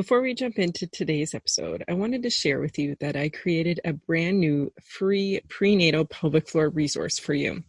[0.00, 3.80] Before we jump into today's episode, I wanted to share with you that I created
[3.84, 7.62] a brand new free prenatal pelvic floor resource for you.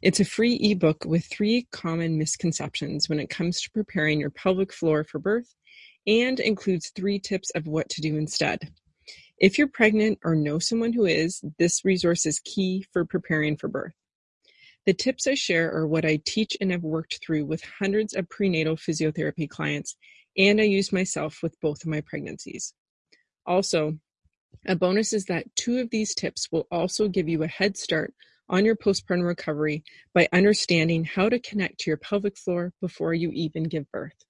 [0.00, 4.72] It's a free ebook with three common misconceptions when it comes to preparing your pelvic
[4.72, 5.56] floor for birth
[6.06, 8.70] and includes three tips of what to do instead.
[9.36, 13.66] If you're pregnant or know someone who is, this resource is key for preparing for
[13.66, 13.94] birth.
[14.86, 18.28] The tips I share are what I teach and have worked through with hundreds of
[18.28, 19.96] prenatal physiotherapy clients,
[20.36, 22.74] and I use myself with both of my pregnancies.
[23.46, 23.98] Also,
[24.66, 28.14] a bonus is that two of these tips will also give you a head start
[28.48, 33.30] on your postpartum recovery by understanding how to connect to your pelvic floor before you
[33.32, 34.24] even give birth.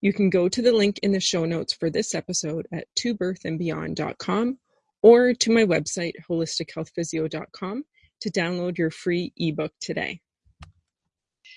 [0.00, 4.58] You can go to the link in the show notes for this episode at tobirthandbeyond.com
[5.02, 7.84] or to my website, holistichealthphysio.com,
[8.20, 10.20] to download your free ebook today.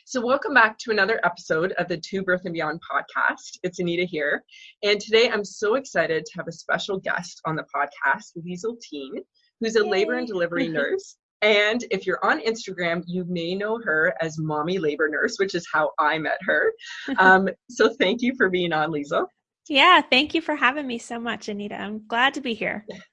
[0.06, 3.58] So, welcome back to another episode of the To Birth and Beyond podcast.
[3.64, 4.44] It's Anita here.
[4.84, 9.14] And today I'm so excited to have a special guest on the podcast, Liesel Teen,
[9.60, 9.90] who's a Yay.
[9.90, 14.80] labor and delivery nurse and if you're on Instagram, you may know her as Mommy
[14.80, 16.72] Labor Nurse, which is how I met her.
[17.20, 19.26] Um, so thank you for being on, Lisa.
[19.68, 21.76] Yeah, thank you for having me so much, Anita.
[21.76, 22.86] I'm glad to be here.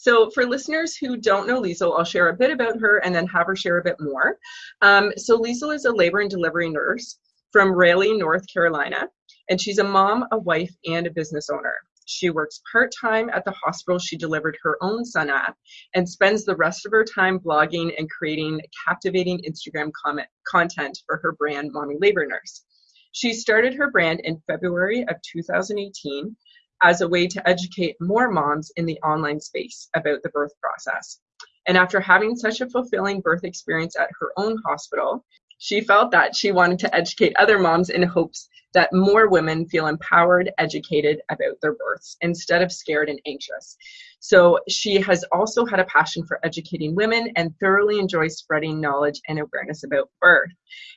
[0.00, 3.26] So, for listeners who don't know Liesel, I'll share a bit about her and then
[3.26, 4.38] have her share a bit more.
[4.80, 7.18] Um, so, Liesel is a labor and delivery nurse
[7.52, 9.10] from Raleigh, North Carolina,
[9.50, 11.74] and she's a mom, a wife, and a business owner.
[12.06, 15.54] She works part time at the hospital she delivered her own son at
[15.94, 21.20] and spends the rest of her time blogging and creating captivating Instagram comment, content for
[21.22, 22.64] her brand, Mommy Labor Nurse.
[23.12, 26.34] She started her brand in February of 2018
[26.82, 31.18] as a way to educate more moms in the online space about the birth process.
[31.66, 35.24] And after having such a fulfilling birth experience at her own hospital,
[35.58, 39.88] she felt that she wanted to educate other moms in hopes that more women feel
[39.88, 43.76] empowered, educated about their births instead of scared and anxious.
[44.20, 49.20] So she has also had a passion for educating women and thoroughly enjoys spreading knowledge
[49.28, 50.50] and awareness about birth.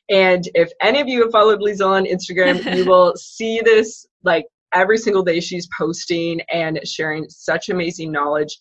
[0.09, 4.45] And if any of you have followed Liesel on Instagram, you will see this like
[4.73, 8.57] every single day she's posting and sharing such amazing knowledge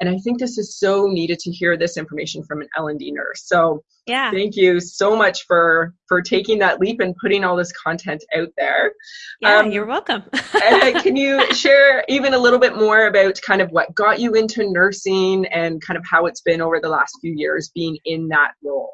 [0.00, 3.44] and I think this is so needed to hear this information from an L&D nurse.
[3.46, 4.30] So yeah.
[4.30, 8.48] thank you so much for for taking that leap and putting all this content out
[8.56, 8.92] there.
[9.40, 10.24] Yeah, um, you're welcome.
[10.32, 14.18] and, uh, can you share even a little bit more about kind of what got
[14.18, 17.96] you into nursing and kind of how it's been over the last few years being
[18.04, 18.92] in that role?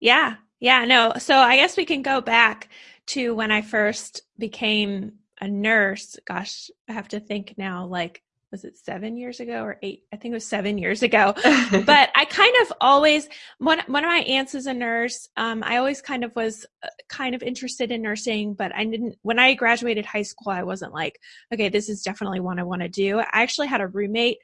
[0.00, 0.36] Yeah.
[0.60, 1.14] Yeah, no.
[1.18, 2.68] So I guess we can go back
[3.06, 6.16] to when I first became a nurse.
[6.26, 8.22] Gosh, I have to think now like
[8.54, 10.04] was it seven years ago or eight?
[10.12, 11.32] I think it was seven years ago.
[11.44, 13.28] but I kind of always,
[13.58, 15.28] one, one of my aunts is a nurse.
[15.36, 19.16] Um, I always kind of was uh, kind of interested in nursing, but I didn't,
[19.22, 21.18] when I graduated high school, I wasn't like,
[21.52, 23.18] okay, this is definitely what I want to do.
[23.18, 24.38] I actually had a roommate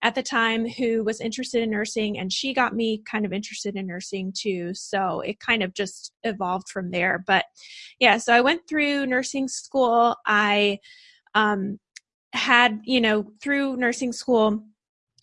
[0.00, 3.74] at the time who was interested in nursing and she got me kind of interested
[3.74, 4.74] in nursing too.
[4.74, 7.24] So it kind of just evolved from there.
[7.26, 7.46] But
[7.98, 10.14] yeah, so I went through nursing school.
[10.24, 10.78] I,
[11.34, 11.80] um,
[12.36, 14.64] had, you know, through nursing school,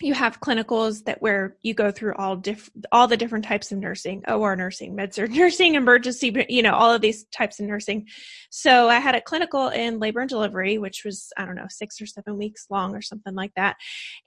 [0.02, 3.78] you have clinicals that where you go through all different all the different types of
[3.78, 8.08] nursing or nursing med surg nursing emergency you know all of these types of nursing.
[8.50, 12.02] So i had a clinical in labor and delivery which was i don't know six
[12.02, 13.78] or seven weeks long or something like that.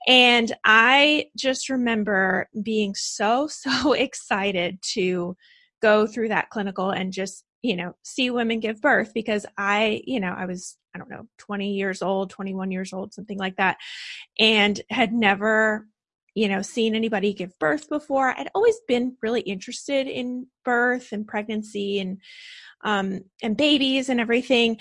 [0.07, 5.35] And i just remember being so so excited to
[5.81, 10.19] go through that clinical and just you know see women give birth because i you
[10.19, 13.77] know i was I don't know, 20 years old, 21 years old, something like that,
[14.39, 15.87] and had never
[16.33, 18.29] you know, seen anybody give birth before.
[18.29, 22.19] I'd always been really interested in birth and pregnancy and
[22.83, 24.77] um and babies and everything.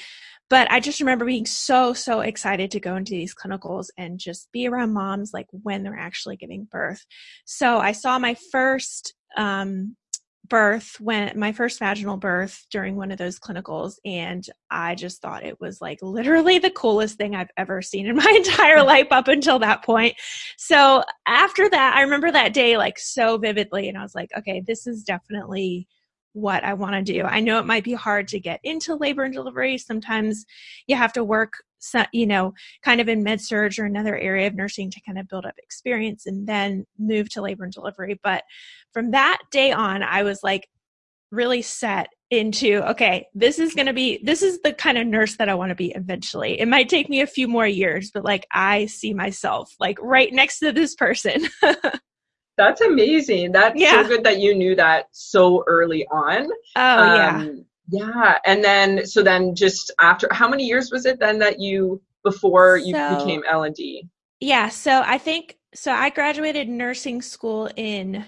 [0.50, 4.52] But I just remember being so, so excited to go into these clinicals and just
[4.52, 7.04] be around moms like when they're actually giving birth.
[7.46, 9.96] So I saw my first um
[10.48, 15.44] birth when my first vaginal birth during one of those clinicals and i just thought
[15.44, 19.28] it was like literally the coolest thing i've ever seen in my entire life up
[19.28, 20.14] until that point
[20.56, 24.62] so after that i remember that day like so vividly and i was like okay
[24.66, 25.86] this is definitely
[26.36, 27.22] what I want to do.
[27.22, 29.78] I know it might be hard to get into labor and delivery.
[29.78, 30.44] Sometimes
[30.86, 31.54] you have to work,
[32.12, 32.52] you know,
[32.82, 35.54] kind of in med surg or another area of nursing to kind of build up
[35.58, 38.18] experience and then move to labor and delivery.
[38.22, 38.44] But
[38.92, 40.68] from that day on, I was like
[41.30, 45.36] really set into okay this is going to be this is the kind of nurse
[45.36, 48.24] that i want to be eventually it might take me a few more years but
[48.24, 51.46] like i see myself like right next to this person
[52.56, 53.52] That's amazing.
[53.52, 54.02] That's yeah.
[54.02, 56.48] so good that you knew that so early on.
[56.76, 57.52] Oh um, yeah.
[57.88, 58.38] Yeah.
[58.44, 62.76] And then so then just after how many years was it then that you before
[62.76, 64.08] you so, became L and D?
[64.40, 64.68] Yeah.
[64.68, 68.24] So I think so I graduated nursing school in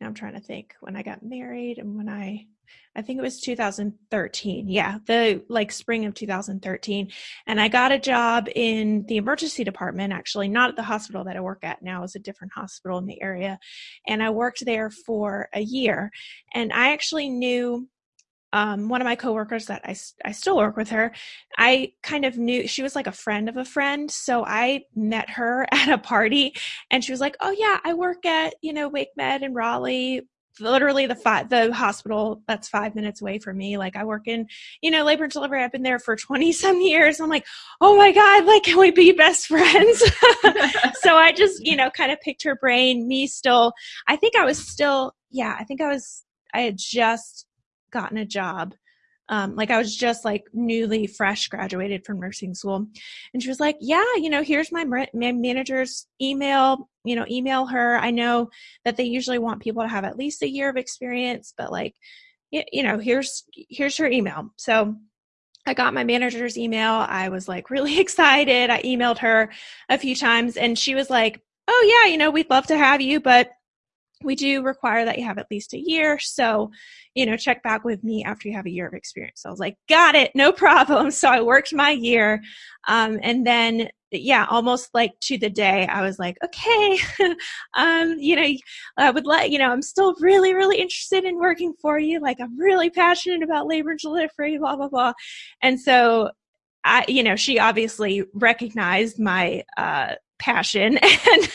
[0.00, 2.46] I'm trying to think when I got married and when I
[2.94, 4.68] I think it was 2013.
[4.68, 7.10] Yeah, the like spring of 2013.
[7.46, 11.36] And I got a job in the emergency department, actually, not at the hospital that
[11.36, 13.58] I work at now, it's a different hospital in the area.
[14.06, 16.10] And I worked there for a year.
[16.54, 17.88] And I actually knew
[18.52, 21.12] um, one of my coworkers that I, I still work with her,
[21.56, 24.10] I kind of knew she was like a friend of a friend.
[24.10, 26.54] So I met her at a party
[26.90, 30.22] and she was like, Oh yeah, I work at, you know, WakeMed in Raleigh
[30.60, 33.78] literally the five, the hospital that's five minutes away from me.
[33.78, 34.46] Like I work in,
[34.80, 35.62] you know, labor and delivery.
[35.62, 37.20] I've been there for 20 some years.
[37.20, 37.46] I'm like,
[37.80, 40.02] oh my God, like, can we be best friends?
[41.00, 43.08] so I just, you know, kind of picked her brain.
[43.08, 43.72] Me still,
[44.08, 46.24] I think I was still, yeah, I think I was,
[46.54, 47.46] I had just
[47.92, 48.74] gotten a job
[49.28, 52.86] um, like I was just like newly fresh graduated from nursing school.
[53.32, 57.66] And she was like, yeah, you know, here's my, my manager's email, you know, email
[57.66, 57.96] her.
[57.96, 58.50] I know
[58.84, 61.94] that they usually want people to have at least a year of experience, but like,
[62.50, 64.50] you, you know, here's, here's her email.
[64.56, 64.96] So
[65.64, 66.92] I got my manager's email.
[66.92, 68.68] I was like really excited.
[68.68, 69.50] I emailed her
[69.88, 73.00] a few times and she was like, oh yeah, you know, we'd love to have
[73.00, 73.52] you, but
[74.24, 76.18] we do require that you have at least a year.
[76.18, 76.70] So,
[77.14, 79.42] you know, check back with me after you have a year of experience.
[79.42, 81.10] So I was like, got it, no problem.
[81.10, 82.42] So I worked my year.
[82.88, 86.98] Um, and then, yeah, almost like to the day, I was like, okay,
[87.74, 88.48] um, you know,
[88.98, 92.20] I would let, you know, I'm still really, really interested in working for you.
[92.20, 95.12] Like, I'm really passionate about labor and delivery, blah, blah, blah.
[95.62, 96.30] And so
[96.84, 101.52] I, you know, she obviously recognized my, uh, passion and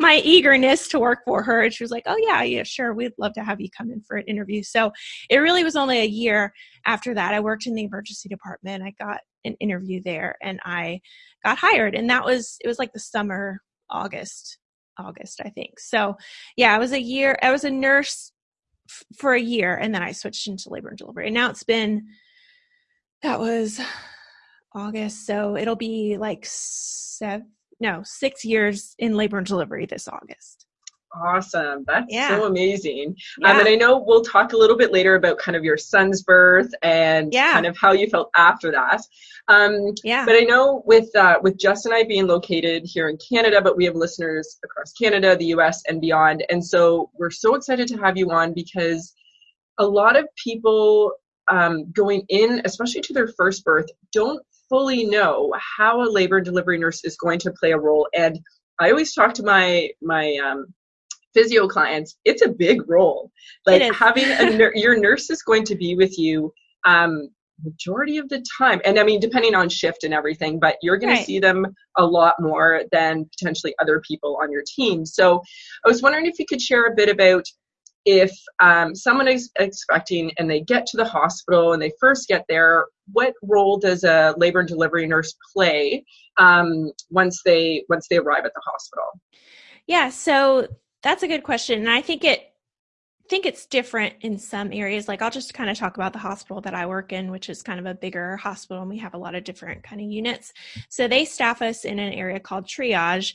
[0.00, 1.62] my eagerness to work for her.
[1.62, 2.94] And she was like, Oh, yeah, yeah, sure.
[2.94, 4.62] We'd love to have you come in for an interview.
[4.62, 4.90] So
[5.28, 6.52] it really was only a year
[6.86, 7.34] after that.
[7.34, 8.82] I worked in the emergency department.
[8.82, 11.00] I got an interview there and I
[11.44, 11.94] got hired.
[11.94, 13.60] And that was, it was like the summer,
[13.90, 14.58] August,
[14.98, 15.78] August, I think.
[15.78, 16.16] So
[16.56, 18.32] yeah, I was a year, I was a nurse
[18.88, 21.26] f- for a year and then I switched into labor and delivery.
[21.26, 22.06] And now it's been,
[23.22, 23.80] that was
[24.74, 25.26] August.
[25.26, 27.48] So it'll be like seven,
[27.80, 30.66] no, six years in labor and delivery this August.
[31.12, 31.84] Awesome.
[31.88, 32.28] That's yeah.
[32.28, 33.16] so amazing.
[33.38, 33.50] Yeah.
[33.50, 36.22] Um, and I know we'll talk a little bit later about kind of your son's
[36.22, 37.52] birth and yeah.
[37.52, 39.02] kind of how you felt after that.
[39.48, 40.24] Um, yeah.
[40.24, 43.76] But I know with uh, with Jess and I being located here in Canada, but
[43.76, 46.44] we have listeners across Canada, the US, and beyond.
[46.48, 49.12] And so we're so excited to have you on because
[49.78, 51.12] a lot of people
[51.50, 56.46] um, going in, especially to their first birth, don't fully know how a labor and
[56.46, 58.08] delivery nurse is going to play a role.
[58.14, 58.40] And
[58.78, 60.72] I always talk to my my um,
[61.34, 62.16] physio clients.
[62.24, 63.30] It's a big role.
[63.66, 66.52] Like having a your nurse is going to be with you
[66.86, 67.28] um,
[67.62, 70.58] majority of the time, and I mean depending on shift and everything.
[70.58, 71.18] But you're going right.
[71.18, 71.66] to see them
[71.98, 75.04] a lot more than potentially other people on your team.
[75.04, 75.42] So
[75.84, 77.44] I was wondering if you could share a bit about
[78.04, 82.44] if um, someone is expecting and they get to the hospital and they first get
[82.48, 86.04] there, what role does a labor and delivery nurse play
[86.38, 89.04] um, once they once they arrive at the hospital?
[89.86, 90.68] Yeah, so
[91.02, 92.49] that's a good question, and I think it
[93.30, 95.06] think it's different in some areas.
[95.06, 97.62] Like I'll just kind of talk about the hospital that I work in, which is
[97.62, 100.52] kind of a bigger hospital, and we have a lot of different kind of units.
[100.88, 103.32] So they staff us in an area called triage.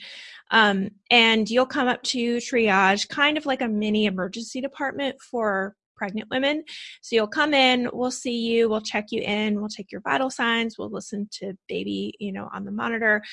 [0.52, 5.76] Um, and you'll come up to triage, kind of like a mini emergency department for
[5.96, 6.66] pregnant women.
[7.02, 10.30] So you'll come in, we'll see you, we'll check you in, we'll take your vital
[10.30, 13.24] signs, we'll listen to baby, you know, on the monitor.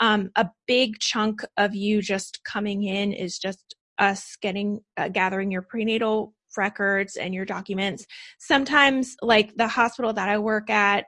[0.00, 5.50] Um, a big chunk of you just coming in is just us getting uh, gathering
[5.50, 8.06] your prenatal records and your documents.
[8.38, 11.04] Sometimes, like the hospital that I work at,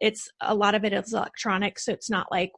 [0.00, 2.50] it's a lot of it is electronic, so it's not like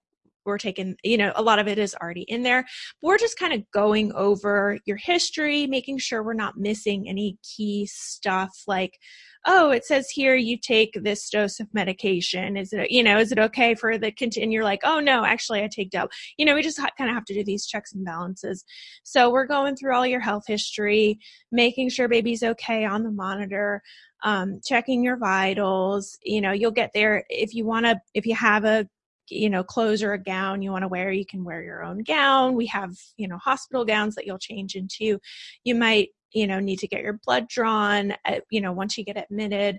[0.45, 2.65] we're taking, you know, a lot of it is already in there.
[3.01, 7.39] But we're just kind of going over your history, making sure we're not missing any
[7.43, 8.99] key stuff like,
[9.47, 12.57] oh, it says here you take this dose of medication.
[12.57, 14.59] Is it, you know, is it okay for the continue?
[14.59, 16.11] You're like, oh no, actually I take double.
[16.39, 18.65] You know, we just ha- kind of have to do these checks and balances.
[19.03, 21.19] So we're going through all your health history,
[21.53, 23.83] making sure baby's okay on the monitor.
[24.23, 28.35] Um, checking your vitals you know you'll get there if you want to if you
[28.35, 28.89] have a
[29.29, 32.03] you know clothes or a gown you want to wear you can wear your own
[32.03, 32.55] gown.
[32.55, 35.19] We have you know hospital gowns that you'll change into.
[35.65, 38.99] You might you know need to get your blood drawn at, uh, you know once
[38.99, 39.79] you get admitted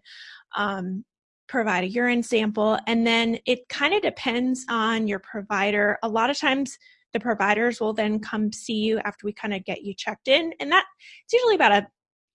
[0.55, 1.03] um,
[1.47, 2.79] provide a urine sample.
[2.87, 5.97] And then it kind of depends on your provider.
[6.03, 6.77] A lot of times
[7.13, 10.53] the providers will then come see you after we kind of get you checked in.
[10.59, 10.85] And that
[11.23, 11.87] it's usually about a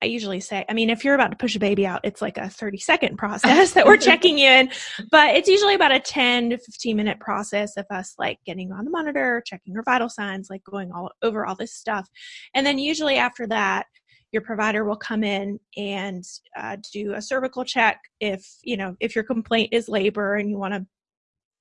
[0.02, 2.38] I usually say, I mean, if you're about to push a baby out, it's like
[2.38, 4.70] a 30 second process that we're checking you in,
[5.10, 8.84] but it's usually about a 10 to 15 minute process of us like getting on
[8.84, 12.08] the monitor, checking your vital signs, like going all over all this stuff.
[12.54, 13.86] And then usually after that,
[14.32, 16.24] your provider will come in and
[16.56, 20.56] uh, do a cervical check if, you know, if your complaint is labor and you
[20.56, 20.86] want to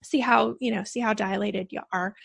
[0.02, 2.16] see how you know see how dilated you are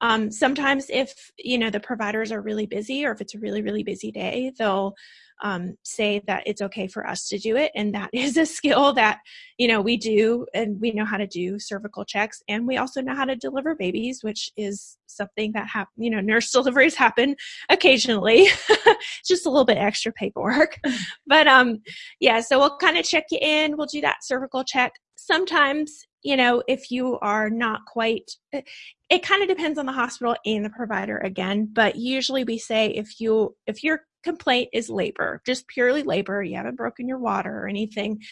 [0.00, 3.60] um, sometimes if you know the providers are really busy or if it's a really
[3.60, 4.94] really busy day they'll
[5.42, 8.92] um, say that it's okay for us to do it and that is a skill
[8.94, 9.18] that
[9.58, 13.00] you know we do and we know how to do cervical checks and we also
[13.00, 17.36] know how to deliver babies which is something that happen you know nurse deliveries happen
[17.68, 18.48] occasionally.
[19.26, 20.78] Just a little bit extra paperwork.
[21.26, 21.78] But um
[22.20, 23.76] yeah so we'll kind of check you in.
[23.76, 24.92] We'll do that cervical check.
[25.16, 28.64] Sometimes you know if you are not quite it,
[29.08, 32.88] it kind of depends on the hospital and the provider again but usually we say
[32.88, 36.42] if you if your complaint is labor just purely labor.
[36.42, 38.22] You haven't broken your water or anything.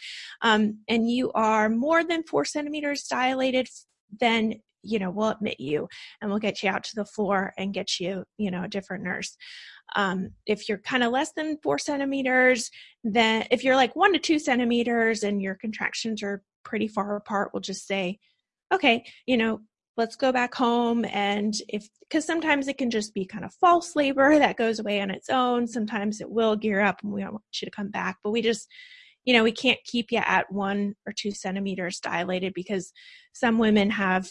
[0.42, 3.68] Um, and you are more than four centimeters dilated
[4.20, 5.88] then you know we'll admit you
[6.20, 9.04] and we'll get you out to the floor and get you you know a different
[9.04, 9.36] nurse.
[9.94, 12.70] Um, if you're kind of less than four centimeters
[13.04, 17.50] then if you're like one to two centimeters and your contractions are pretty far apart
[17.52, 18.18] we'll just say
[18.74, 19.60] okay you know
[19.96, 23.96] let's go back home and if because sometimes it can just be kind of false
[23.96, 25.66] labor that goes away on its own.
[25.66, 28.68] Sometimes it will gear up and we want you to come back but we just
[29.24, 32.92] you know we can't keep you at one or two centimeters dilated because
[33.32, 34.30] some women have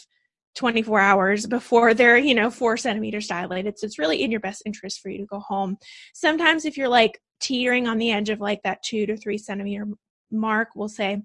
[0.56, 3.78] 24 hours before they're you know four centimeters dilated.
[3.78, 5.76] So it's really in your best interest for you to go home.
[6.14, 9.86] Sometimes if you're like teetering on the edge of like that two to three centimeter
[10.30, 11.22] mark will say,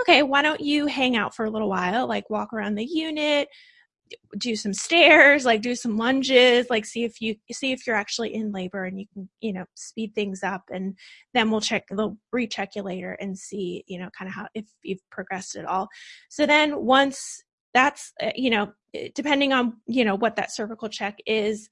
[0.00, 3.48] okay, why don't you hang out for a little while, like walk around the unit,
[4.38, 8.34] do some stairs, like do some lunges, like see if you see if you're actually
[8.34, 10.62] in labor and you can, you know, speed things up.
[10.70, 10.96] And
[11.32, 14.66] then we'll check they'll recheck you later and see, you know, kind of how if
[14.82, 15.88] you've progressed at all.
[16.28, 17.42] So then once
[17.72, 18.72] that's uh, you know,
[19.14, 21.68] depending on, you know, what that cervical check is,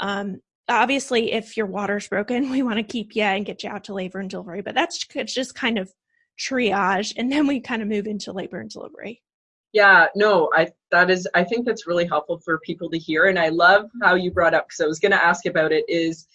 [0.00, 3.84] um, obviously if your water's broken we want to keep you and get you out
[3.84, 4.62] to labor and delivery.
[4.62, 5.92] But that's just kind of
[6.40, 9.22] triage and then we kind of move into labor and delivery
[9.74, 13.38] yeah no i that is i think that's really helpful for people to hear and
[13.38, 16.26] i love how you brought up because i was going to ask about it is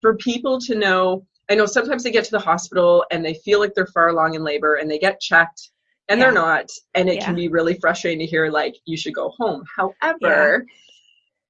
[0.00, 3.60] for people to know i know sometimes they get to the hospital and they feel
[3.60, 5.70] like they're far along in labor and they get checked
[6.08, 6.24] and yeah.
[6.24, 7.24] they're not and it yeah.
[7.24, 10.64] can be really frustrating to hear like you should go home however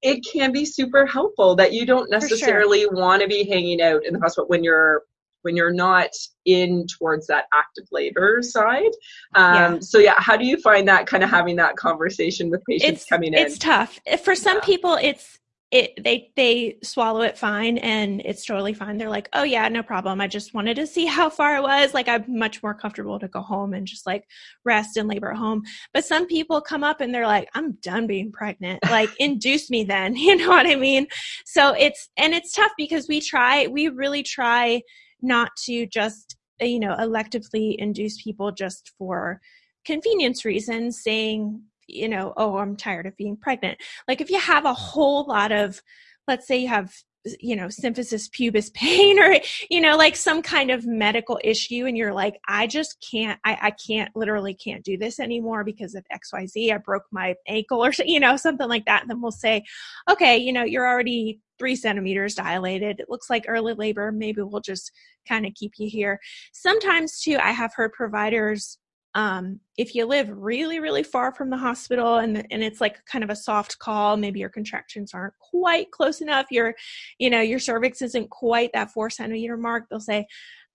[0.03, 0.11] yeah.
[0.11, 2.93] it can be super helpful that you don't necessarily sure.
[2.93, 5.03] want to be hanging out in the hospital when you're
[5.47, 6.09] when you're not
[6.43, 8.91] in towards that active labor side.
[9.33, 9.79] Um, yeah.
[9.79, 13.05] So yeah, how do you find that kind of having that conversation with patients it's,
[13.05, 13.39] coming in?
[13.39, 13.97] It's tough.
[14.25, 14.65] For some yeah.
[14.65, 15.39] people, it's
[15.71, 19.83] it they they swallow it fine and it's totally fine they're like oh yeah no
[19.83, 23.19] problem i just wanted to see how far it was like i'm much more comfortable
[23.19, 24.23] to go home and just like
[24.63, 25.61] rest and labor at home
[25.93, 29.83] but some people come up and they're like i'm done being pregnant like induce me
[29.83, 31.05] then you know what i mean
[31.45, 34.81] so it's and it's tough because we try we really try
[35.21, 39.39] not to just uh, you know electively induce people just for
[39.85, 43.77] convenience reasons saying you know oh i'm tired of being pregnant.
[44.07, 45.81] Like if you have a whole lot of
[46.27, 46.93] let's say you have
[47.39, 49.37] you know symphysis pubis pain or
[49.69, 53.57] you know like some kind of medical issue and you're like i just can't i,
[53.63, 57.91] I can't literally can't do this anymore because of xyz i broke my ankle or
[58.05, 59.63] you know something like that and then we'll say
[60.09, 62.99] okay you know you're already three centimeters dilated.
[62.99, 64.11] It looks like early labor.
[64.11, 64.91] Maybe we'll just
[65.27, 66.19] kind of keep you here.
[66.53, 68.77] Sometimes too i have heard providers
[69.15, 73.23] um, if you live really really far from the hospital and and it's like kind
[73.23, 76.75] of a soft call maybe your contractions aren't quite close enough your
[77.17, 80.27] you know your cervix isn't quite that four centimeter mark they'll say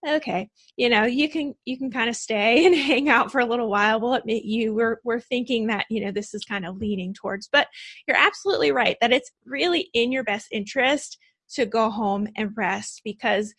[0.06, 3.46] okay you know you can you can kind of stay and hang out for a
[3.46, 6.76] little while we'll admit you we're we're thinking that you know this is kind of
[6.76, 7.68] leaning towards but
[8.06, 11.18] you're absolutely right that it's really in your best interest
[11.50, 13.54] to go home and rest because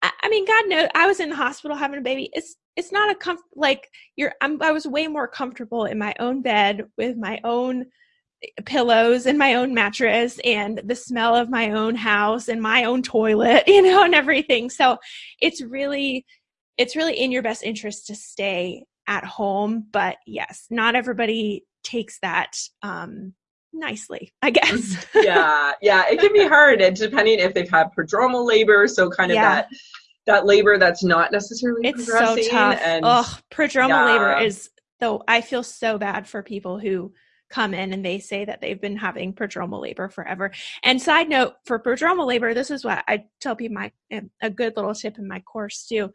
[0.00, 2.30] I mean, God knows, I was in the hospital having a baby.
[2.32, 6.14] It's it's not a comf like you're I'm, i was way more comfortable in my
[6.20, 7.86] own bed with my own
[8.64, 13.02] pillows and my own mattress and the smell of my own house and my own
[13.02, 14.96] toilet you know and everything so
[15.40, 16.24] it's really
[16.76, 22.18] it's really in your best interest to stay at home but yes not everybody takes
[22.20, 23.32] that um
[23.72, 25.20] nicely i guess mm-hmm.
[25.24, 29.32] yeah yeah it can be hard and depending if they've had prodromal labor so kind
[29.32, 29.54] of yeah.
[29.56, 29.68] that
[30.28, 32.78] that labor that's not necessarily it's so tough.
[32.84, 34.04] And, oh, prodromal yeah.
[34.04, 34.68] labor is
[35.00, 37.12] though I feel so bad for people who
[37.50, 40.50] come in and they say that they've been having prodromal labor forever.
[40.82, 43.92] And side note for prodromal labor, this is what I tell people my
[44.40, 46.10] a good little tip in my course too.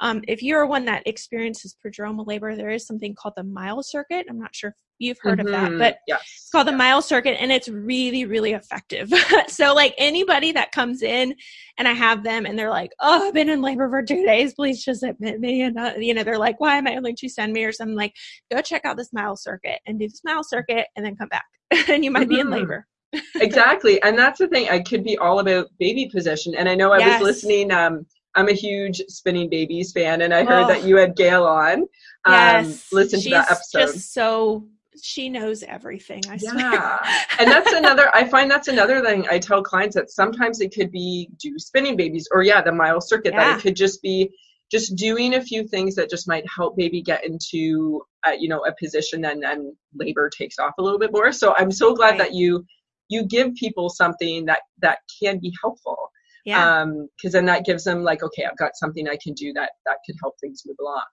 [0.00, 4.26] Um, if you're one that experiences prodromal labor, there is something called the Miles circuit.
[4.28, 5.48] I'm not sure if you've heard mm-hmm.
[5.48, 5.78] of that, mm-hmm.
[5.78, 6.20] but yes.
[6.22, 9.12] it's called the Miles circuit and it's really, really effective.
[9.48, 11.34] so like anybody that comes in
[11.78, 14.54] and I have them and they're like, oh, I've been in labor for two days,
[14.54, 15.62] please just admit me.
[15.62, 17.80] And, uh, you know, they're like, why am I only two centimeters?
[17.80, 18.14] I'm like,
[18.50, 21.44] go check out this Miles circuit and do the Miles circuit and then come back
[21.88, 22.34] and you might mm-hmm.
[22.34, 22.54] be in mm-hmm.
[22.54, 22.86] labor.
[23.36, 24.02] exactly.
[24.02, 24.68] And that's the thing.
[24.68, 26.54] I could be all about baby position.
[26.54, 27.20] And I know I yes.
[27.20, 30.68] was listening, um, I'm a huge Spinning Babies fan, and I heard oh.
[30.68, 31.82] that you had Gail on.
[32.24, 33.80] Um, yes, listen to that episode.
[33.80, 34.66] She's just so
[35.02, 36.22] she knows everything.
[36.28, 36.50] I yeah.
[36.50, 37.00] swear.
[37.40, 38.14] and that's another.
[38.14, 41.96] I find that's another thing I tell clients that sometimes it could be do spinning
[41.96, 43.32] babies, or yeah, the Miles circuit.
[43.34, 43.50] Yeah.
[43.50, 44.30] That it could just be
[44.70, 48.64] just doing a few things that just might help baby get into uh, you know
[48.64, 51.32] a position and then labor takes off a little bit more.
[51.32, 52.18] So I'm so glad right.
[52.18, 52.64] that you
[53.08, 55.96] you give people something that that can be helpful.
[56.44, 56.80] Yeah.
[56.82, 59.72] Um, because then that gives them like, okay, I've got something I can do that
[59.86, 61.04] that could help things move along.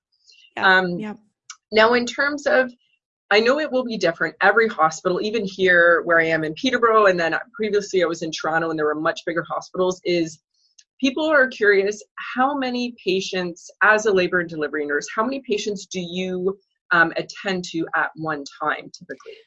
[0.58, 0.78] Yeah.
[0.78, 1.14] Um, yeah.
[1.72, 2.72] Now, in terms of
[3.32, 4.36] I know it will be different.
[4.42, 8.32] Every hospital, even here where I am in Peterborough, and then previously I was in
[8.32, 10.40] Toronto and there were much bigger hospitals, is
[11.00, 12.04] people are curious
[12.36, 16.60] how many patients, as a labor and delivery nurse, how many patients do you
[16.92, 19.38] um, attend to at one time typically?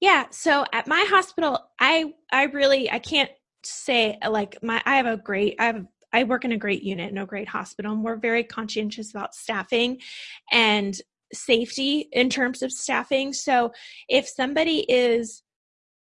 [0.00, 3.30] Yeah, so at my hospital, I I really I can't
[3.64, 7.14] say like my I have a great I have I work in a great unit,
[7.14, 9.98] no great hospital, and we're very conscientious about staffing
[10.50, 11.00] and
[11.32, 13.32] safety in terms of staffing.
[13.32, 13.72] So
[14.08, 15.42] if somebody is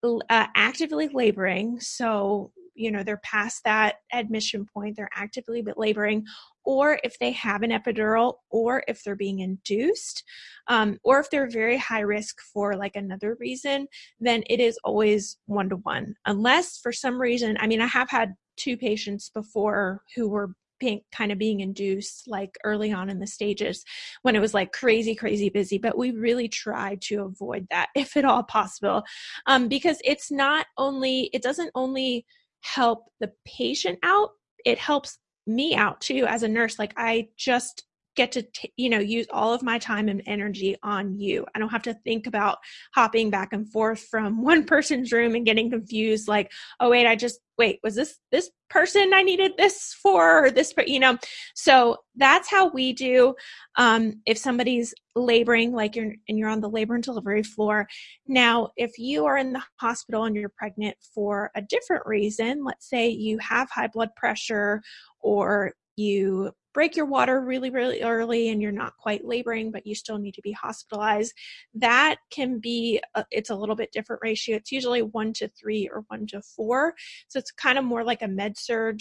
[0.03, 6.25] uh, actively laboring, so you know they're past that admission point, they're actively but laboring,
[6.65, 10.23] or if they have an epidural, or if they're being induced,
[10.67, 13.87] um, or if they're very high risk for like another reason,
[14.19, 16.15] then it is always one to one.
[16.25, 21.01] Unless for some reason, I mean, I have had two patients before who were being
[21.11, 23.83] kind of being induced like early on in the stages
[24.21, 28.15] when it was like crazy crazy busy but we really try to avoid that if
[28.17, 29.03] at all possible
[29.45, 32.25] um, because it's not only it doesn't only
[32.61, 34.29] help the patient out
[34.65, 35.19] it helps
[35.49, 36.79] me out too as a nurse.
[36.79, 40.75] Like i just get to t- you know use all of my time and energy
[40.83, 41.45] on you.
[41.55, 42.57] I don't have to think about
[42.93, 47.15] hopping back and forth from one person's room and getting confused like oh wait i
[47.15, 51.17] just wait was this this person i needed this for or this you know?
[51.55, 53.35] So that's how we do
[53.77, 57.87] um, if somebody's laboring like you're and you're on the labor and delivery floor.
[58.27, 62.89] Now if you are in the hospital and you're pregnant for a different reason let's
[62.89, 64.81] say you have high blood pressure
[65.19, 69.95] or you break your water really, really early and you're not quite laboring, but you
[69.95, 71.33] still need to be hospitalized,
[71.73, 74.55] that can be, a, it's a little bit different ratio.
[74.55, 76.93] It's usually one to three or one to four.
[77.27, 78.99] So it's kind of more like a med surg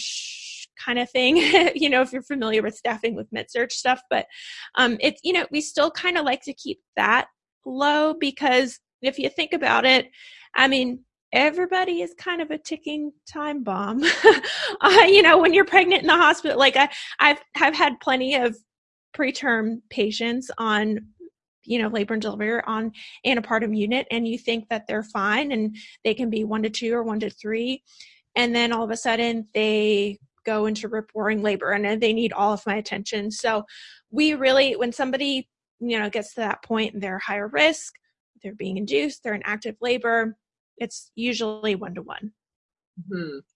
[0.83, 1.37] kind of thing,
[1.75, 4.01] you know, if you're familiar with staffing with med surg stuff.
[4.09, 4.25] But
[4.75, 7.27] um, it's, you know, we still kind of like to keep that
[7.65, 10.09] low because if you think about it,
[10.55, 14.03] I mean, everybody is kind of a ticking time bomb.
[14.81, 16.89] uh, you know, when you're pregnant in the hospital, like I,
[17.19, 18.57] I've have had plenty of
[19.15, 20.99] preterm patients on
[21.63, 22.91] you know labor and delivery on
[23.25, 26.93] antepartum unit and you think that they're fine and they can be one to two
[26.93, 27.83] or one to three
[28.35, 32.33] and then all of a sudden they go into rip roaring labor and they need
[32.33, 33.31] all of my attention.
[33.31, 33.65] So
[34.11, 35.47] we really, when somebody,
[35.79, 37.93] you know, gets to that point and they're higher risk,
[38.41, 40.37] they're being induced, they're in active labor,
[40.79, 42.31] it's usually one to one.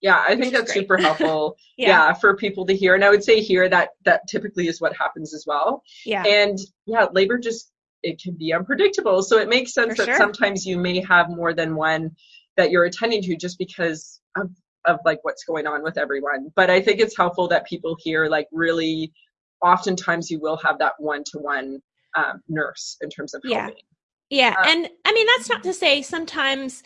[0.02, 1.58] Yeah, I think that's super helpful.
[1.78, 1.88] yeah.
[1.88, 2.14] yeah.
[2.14, 2.96] for people to hear.
[2.96, 5.84] And I would say here that that typically is what happens as well.
[6.06, 6.24] Yeah.
[6.24, 7.72] And yeah, labor just
[8.04, 9.24] it can be unpredictable.
[9.24, 10.18] So it makes sense for that sure.
[10.18, 12.12] sometimes you may have more than one
[12.58, 14.50] that you're attending to just because of
[14.86, 16.52] of like what's going on with everyone.
[16.56, 19.12] But I think it's helpful that people hear like really
[19.62, 21.80] oftentimes you will have that one to one
[22.50, 23.76] nurse in terms of helping.
[24.30, 24.50] Yeah.
[24.54, 24.56] Yeah.
[24.58, 25.70] Um, and I mean, that's not mm-hmm.
[25.70, 26.84] to say sometimes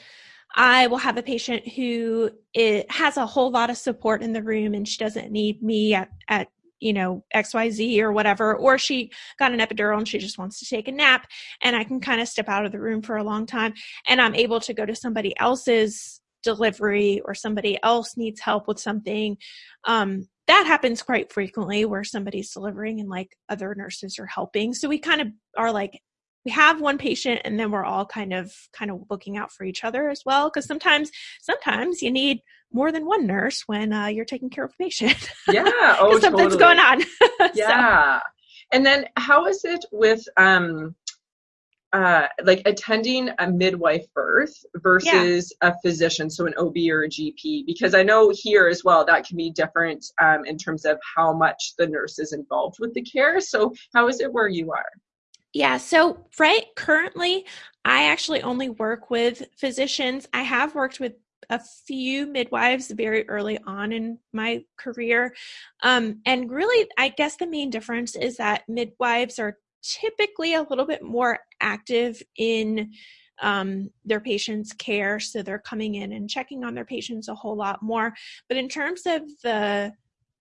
[0.56, 4.44] I will have a patient who it has a whole lot of support in the
[4.44, 6.48] room and she doesn't need me at, at
[6.80, 10.66] you know xyz or whatever or she got an epidural and she just wants to
[10.68, 11.26] take a nap
[11.64, 13.74] and i can kind of step out of the room for a long time
[14.08, 18.80] and i'm able to go to somebody else's delivery or somebody else needs help with
[18.80, 19.38] something.
[19.84, 24.74] Um, that happens quite frequently where somebody's delivering and like other nurses are helping.
[24.74, 26.02] So we kind of are like
[26.48, 29.66] we have one patient and then we're all kind of kind of looking out for
[29.66, 32.40] each other as well because sometimes sometimes you need
[32.72, 36.56] more than one nurse when uh, you're taking care of a patient yeah oh something's
[36.56, 36.58] totally.
[36.58, 37.04] going on
[37.54, 38.24] yeah so.
[38.72, 40.96] and then how is it with um
[41.94, 45.70] uh, like attending a midwife birth versus yeah.
[45.70, 49.26] a physician, so an OB or a GP, because I know here as well that
[49.26, 53.02] can be different um, in terms of how much the nurse is involved with the
[53.02, 53.40] care.
[53.40, 54.92] So, how is it where you are?
[55.58, 57.44] Yeah, so right currently,
[57.84, 60.28] I actually only work with physicians.
[60.32, 61.14] I have worked with
[61.50, 65.34] a few midwives very early on in my career.
[65.82, 70.86] Um, and really, I guess the main difference is that midwives are typically a little
[70.86, 72.92] bit more active in
[73.42, 75.20] um, their patients' care.
[75.20, 78.14] So they're coming in and checking on their patients a whole lot more.
[78.48, 79.92] But in terms of the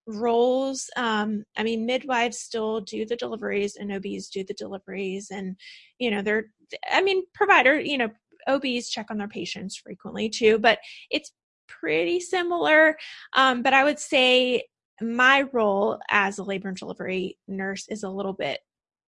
[0.06, 5.30] roles, um, I mean, midwives still do the deliveries and OBs do the deliveries.
[5.30, 5.56] And,
[5.98, 6.46] you know, they're,
[6.90, 8.08] I mean, provider, you know,
[8.46, 10.78] OBs check on their patients frequently too, but
[11.10, 11.32] it's
[11.68, 12.96] pretty similar.
[13.34, 14.64] Um, but I would say
[15.00, 18.60] my role as a labor and delivery nurse is a little bit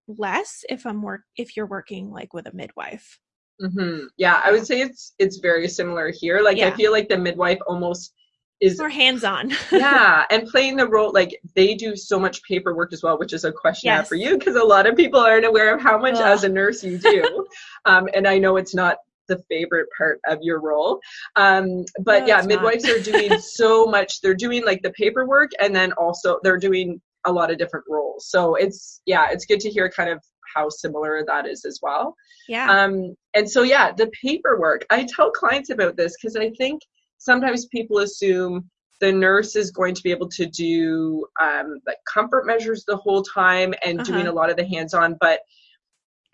[0.06, 3.20] less if I'm work if you're working like with a midwife.
[3.60, 4.06] Mm-hmm.
[4.16, 6.40] Yeah, I would say it's it's very similar here.
[6.40, 6.68] Like yeah.
[6.68, 8.14] I feel like the midwife almost
[8.60, 9.52] is more hands-on.
[9.72, 13.44] yeah, and playing the role like they do so much paperwork as well, which is
[13.44, 14.08] a question yes.
[14.08, 16.22] For you because a lot of people aren't aware of how much Ugh.
[16.22, 17.46] as a nurse you do.
[17.84, 21.00] um, and I know it's not the favorite part of your role.
[21.36, 24.20] Um, but no, yeah, midwives are doing so much.
[24.20, 28.28] They're doing like the paperwork and then also they're doing a lot of different roles.
[28.28, 30.22] So it's yeah, it's good to hear kind of
[30.54, 32.16] how similar that is as well.
[32.48, 32.70] Yeah.
[32.70, 34.86] Um, and so yeah, the paperwork.
[34.90, 36.80] I tell clients about this because I think
[37.18, 38.68] sometimes people assume
[39.00, 43.22] the nurse is going to be able to do um, like comfort measures the whole
[43.22, 44.12] time and uh-huh.
[44.12, 45.40] doing a lot of the hands-on, but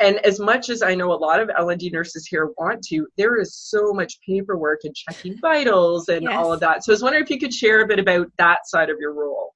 [0.01, 3.41] and as much as I know a lot of L&D nurses here want to, there
[3.41, 6.33] is so much paperwork and checking vitals and yes.
[6.35, 6.85] all of that.
[6.85, 9.13] So I was wondering if you could share a bit about that side of your
[9.13, 9.55] role.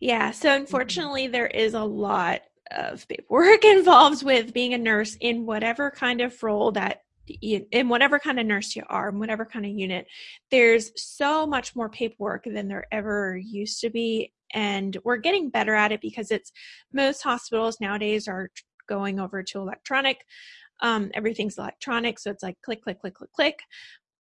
[0.00, 5.46] Yeah, so unfortunately, there is a lot of paperwork involved with being a nurse in
[5.46, 9.64] whatever kind of role that in whatever kind of nurse you are, in whatever kind
[9.64, 10.06] of unit,
[10.50, 14.32] there's so much more paperwork than there ever used to be.
[14.54, 16.52] And we're getting better at it because it's
[16.92, 18.50] most hospitals nowadays are
[18.88, 20.18] going over to electronic.
[20.80, 23.60] Um, everything's electronic, so it's like click, click, click, click, click.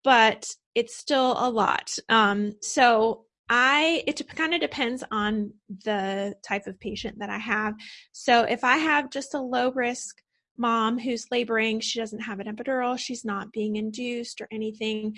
[0.05, 1.97] But it's still a lot.
[2.09, 5.53] Um, so I it kind of depends on
[5.85, 7.75] the type of patient that I have.
[8.13, 10.17] So if I have just a low risk
[10.57, 15.17] mom who's laboring, she doesn't have an epidural, she's not being induced or anything.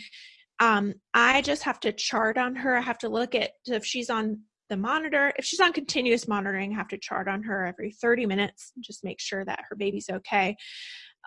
[0.60, 2.76] Um, I just have to chart on her.
[2.76, 5.32] I have to look at if she's on the monitor.
[5.36, 9.04] If she's on continuous monitoring, I have to chart on her every 30 minutes, just
[9.04, 10.56] make sure that her baby's okay.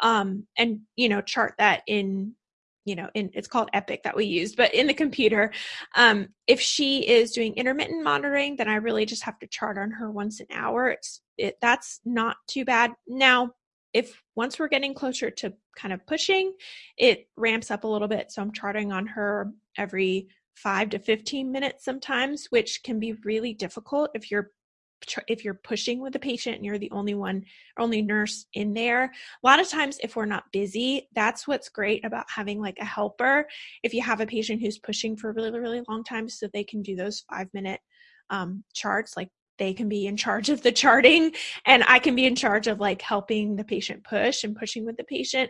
[0.02, 2.36] Um, and you know, chart that in
[2.86, 5.52] you know in it's called epic that we use but in the computer
[5.96, 9.90] um, if she is doing intermittent monitoring then i really just have to chart on
[9.90, 13.52] her once an hour it's it that's not too bad now
[13.96, 16.54] if once we're getting closer to kind of pushing
[16.98, 18.32] it ramps up a little bit.
[18.32, 23.54] So i'm charting on her every 5 to 15 minutes sometimes which can be really
[23.54, 24.52] difficult if you're
[25.28, 27.44] if you're pushing with the patient and you're the only one
[27.78, 29.04] only nurse in there.
[29.04, 32.86] A lot of times if we're not busy that's what's great about having like a
[32.86, 33.48] helper.
[33.84, 36.64] If you have a patient who's pushing for a really really long time so they
[36.64, 37.80] can do those five minute
[38.30, 41.34] um, charts like they can be in charge of the charting
[41.66, 44.98] and i can be in charge of like helping the patient push and pushing with
[44.98, 45.50] the patient.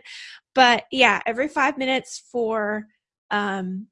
[0.54, 2.86] But yeah every five minutes for
[3.30, 3.88] um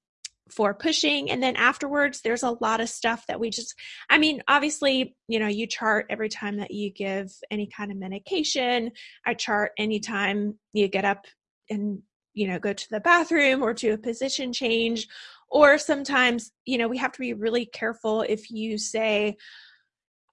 [0.51, 1.31] for pushing.
[1.31, 3.75] And then afterwards there's a lot of stuff that we just
[4.11, 7.99] i mean obviously you know you chart every time that you give any kind of
[7.99, 8.91] medication.
[9.27, 11.25] I chart anytime you get up
[11.71, 12.01] and
[12.35, 15.09] you know go to the bathroom or to a position change.
[15.51, 19.37] Or sometimes you know we have to be really careful if you say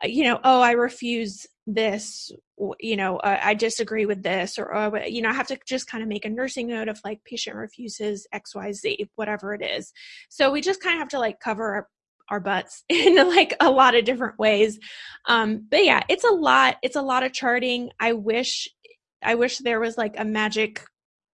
[0.03, 2.31] you know oh i refuse this
[2.79, 5.87] you know uh, i disagree with this or oh, you know i have to just
[5.87, 9.91] kind of make a nursing note of like patient refuses xyz whatever it is.
[10.29, 11.87] So we just kind of have to like cover our,
[12.29, 14.79] our butts in like a lot of different ways.
[15.27, 17.91] Um but yeah it's a lot it's a lot of charting.
[17.99, 18.67] I wish
[19.23, 20.83] i wish there was like a magic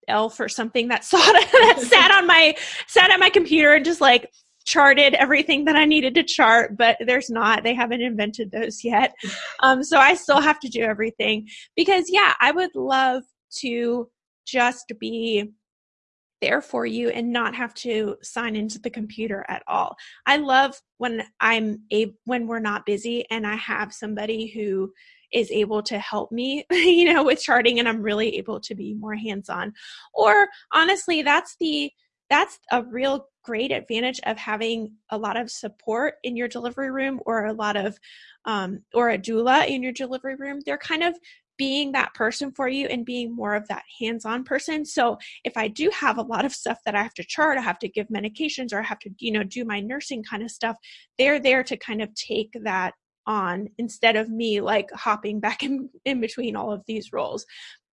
[0.08, 2.56] elf or something that saw that sat on my
[2.88, 4.30] sat at my computer and just like
[4.68, 7.64] charted everything that I needed to chart, but there's not.
[7.64, 9.16] They haven't invented those yet.
[9.62, 13.24] Um, so I still have to do everything because, yeah, I would love
[13.60, 14.10] to
[14.46, 15.52] just be
[16.42, 19.96] there for you and not have to sign into the computer at all.
[20.26, 24.92] I love when I'm a when we're not busy and I have somebody who
[25.34, 28.94] is able to help me, you know, with charting and I'm really able to be
[28.94, 29.74] more hands-on.
[30.14, 31.92] Or honestly, that's the
[32.30, 37.20] that's a real great advantage of having a lot of support in your delivery room
[37.26, 37.98] or a lot of
[38.46, 40.60] um, or a doula in your delivery room.
[40.66, 41.16] They're kind of
[41.58, 44.86] being that person for you and being more of that hands-on person.
[44.86, 47.62] So if i do have a lot of stuff that i have to chart i
[47.62, 50.52] have to give medications or i have to you know do my nursing kind of
[50.52, 50.78] stuff
[51.18, 52.94] they're there to kind of take that
[53.28, 57.46] on instead of me like hopping back in, in between all of these roles.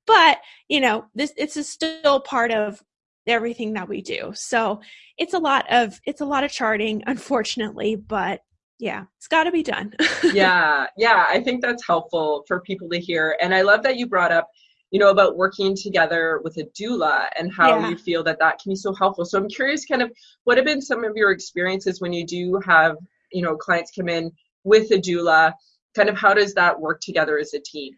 [0.07, 2.83] But you know this it's still part of
[3.27, 4.33] everything that we do.
[4.35, 4.81] So
[5.19, 8.41] it's a lot of it's a lot of charting, unfortunately, but
[8.79, 9.95] yeah, it's got to be done.
[10.33, 13.37] yeah, yeah, I think that's helpful for people to hear.
[13.41, 14.49] And I love that you brought up,
[14.91, 17.89] you know, about working together with a doula and how yeah.
[17.89, 19.25] you feel that that can be so helpful.
[19.25, 20.11] So I'm curious, kind of,
[20.43, 22.97] what have been some of your experiences when you do have,
[23.33, 24.31] you know, clients come in
[24.65, 25.53] with a doula?
[25.95, 27.95] Kind of, how does that work together as a team?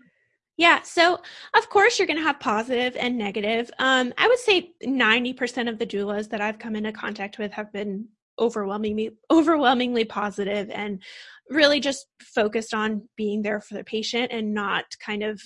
[0.56, 1.20] Yeah, so
[1.54, 3.70] of course you're going to have positive and negative.
[3.78, 7.72] Um, I would say 90% of the doulas that I've come into contact with have
[7.72, 11.02] been overwhelmingly overwhelmingly positive and
[11.50, 15.40] really just focused on being there for the patient and not kind of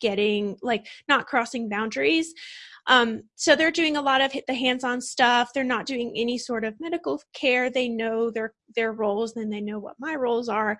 [0.00, 2.34] getting like not crossing boundaries.
[2.86, 5.50] Um, so they're doing a lot of the hands-on stuff.
[5.54, 7.70] They're not doing any sort of medical care.
[7.70, 10.78] They know their their roles, and they know what my roles are.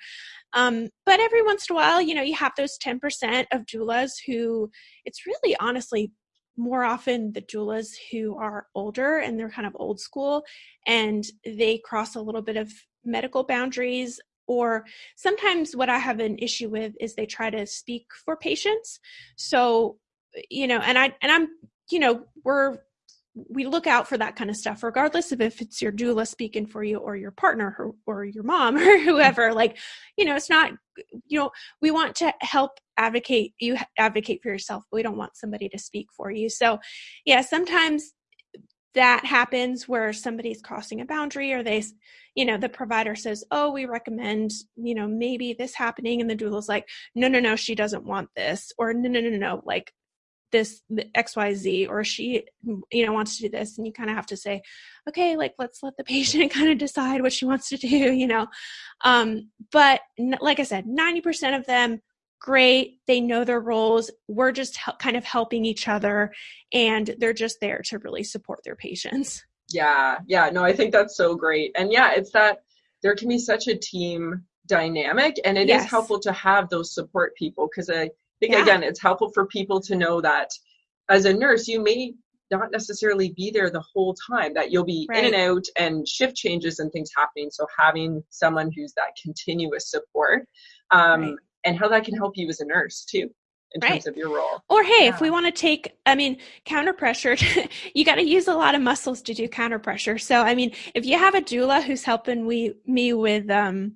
[0.53, 3.67] Um, but every once in a while, you know, you have those ten percent of
[3.67, 4.71] doulas who
[5.05, 6.13] it's really honestly
[6.57, 10.45] more often the doulas who are older and they're kind of old school
[10.87, 12.71] and they cross a little bit of
[13.05, 14.85] medical boundaries or
[15.17, 19.01] sometimes what i have an issue with is they try to speak for patients
[19.37, 19.97] so
[20.51, 21.49] you know and i and i'm
[21.91, 22.79] you know, we're
[23.35, 26.67] we look out for that kind of stuff regardless of if it's your doula speaking
[26.67, 29.55] for you or your partner or, or, your mom or whoever.
[29.55, 29.79] Like
[30.17, 30.73] you know it's not
[31.27, 34.85] you know we want to help advocate you advocate for yourself.
[34.91, 36.49] But we don't want somebody to speak for you.
[36.49, 36.79] So
[37.25, 38.13] yeah sometimes
[38.95, 41.83] that happens where somebody's crossing a boundary or they
[42.35, 46.37] you know the provider says oh we recommend you know maybe this happening and the
[46.37, 49.93] doula's like no no no she doesn't want this or no no no no like
[50.53, 50.83] this
[51.17, 52.45] xyz or she
[52.93, 54.63] you know wants to do this and you kind of have to say
[55.09, 58.27] okay like let's let the patient kind of decide what she wants to do you
[58.27, 58.47] know
[59.05, 60.01] um but
[60.41, 62.01] like i said 90% of them
[62.41, 66.33] great they know their roles we're just kind of helping each other
[66.73, 71.17] and they're just there to really support their patients yeah yeah no i think that's
[71.17, 72.63] so great and yeah it's that
[73.03, 75.85] there can be such a team dynamic and it yes.
[75.85, 78.11] is helpful to have those support people because i
[78.43, 78.63] think yeah.
[78.63, 80.51] again, it's helpful for people to know that
[81.09, 82.15] as a nurse, you may
[82.51, 85.25] not necessarily be there the whole time, that you'll be right.
[85.25, 87.51] in and out and shift changes and things happening.
[87.51, 90.47] So having someone who's that continuous support
[90.91, 91.35] um, right.
[91.65, 93.31] and how that can help you as a nurse too
[93.75, 93.93] in right.
[93.93, 94.61] terms of your role.
[94.69, 95.15] Or hey, yeah.
[95.15, 97.37] if we want to take, I mean, counter pressure,
[97.95, 100.19] you got to use a lot of muscles to do counter pressure.
[100.19, 103.95] So I mean, if you have a doula who's helping we me with um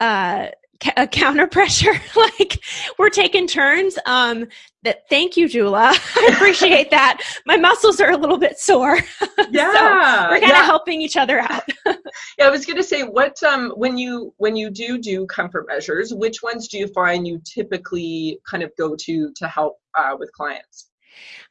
[0.00, 0.48] uh
[0.96, 2.58] a counter pressure like
[2.98, 4.46] we're taking turns um
[4.82, 5.92] that thank you doula.
[6.16, 7.22] I appreciate that.
[7.46, 8.98] My muscles are a little bit sore.
[9.50, 10.64] Yeah so we're kind of yeah.
[10.64, 11.62] helping each other out.
[11.86, 16.12] Yeah I was gonna say what um when you when you do do comfort measures
[16.12, 20.32] which ones do you find you typically kind of go to to help uh, with
[20.32, 20.90] clients?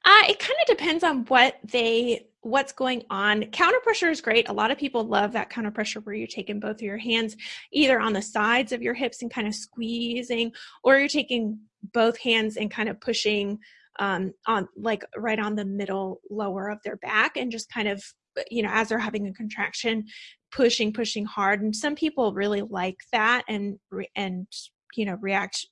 [0.05, 3.45] Uh, it kind of depends on what they what's going on.
[3.45, 4.49] Counter pressure is great.
[4.49, 7.35] A lot of people love that counter pressure where you're taking both of your hands
[7.71, 10.51] either on the sides of your hips and kind of squeezing,
[10.83, 11.59] or you're taking
[11.93, 13.59] both hands and kind of pushing
[13.99, 18.03] um, on like right on the middle lower of their back and just kind of
[18.49, 20.05] you know, as they're having a contraction,
[20.51, 21.61] pushing, pushing hard.
[21.61, 23.77] And some people really like that and,
[24.15, 24.47] and,
[24.95, 25.67] you know, react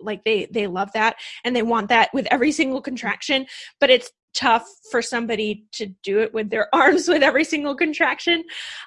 [0.00, 3.46] like they they love that and they want that with every single contraction
[3.78, 8.44] but it's tough for somebody to do it with their arms with every single contraction.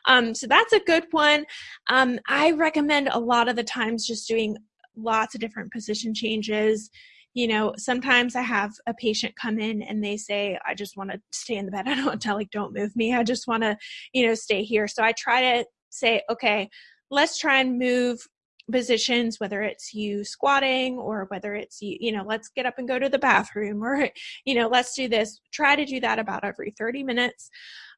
[0.08, 1.46] Um, so that's a good one.
[1.90, 4.58] Um, i recommend a lot of the times just doing
[4.96, 6.90] lots of different position changes.
[7.34, 11.10] You know sometimes i have a patient come in and they say i just want
[11.12, 11.88] to stay in the bed.
[11.88, 13.16] I don't want to like don't move me.
[13.16, 13.78] I just want to
[14.14, 14.88] you know stay here.
[14.88, 16.70] So i try to say okay
[17.10, 18.28] let's try and move
[18.72, 22.88] positions whether it's you squatting or whether it's you you know let's get up and
[22.88, 24.10] go to the bathroom or
[24.46, 27.50] you know let's do this try to do that about every 30 minutes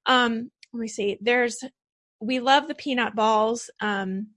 [0.05, 1.63] um let me see there's
[2.19, 4.27] we love the peanut balls um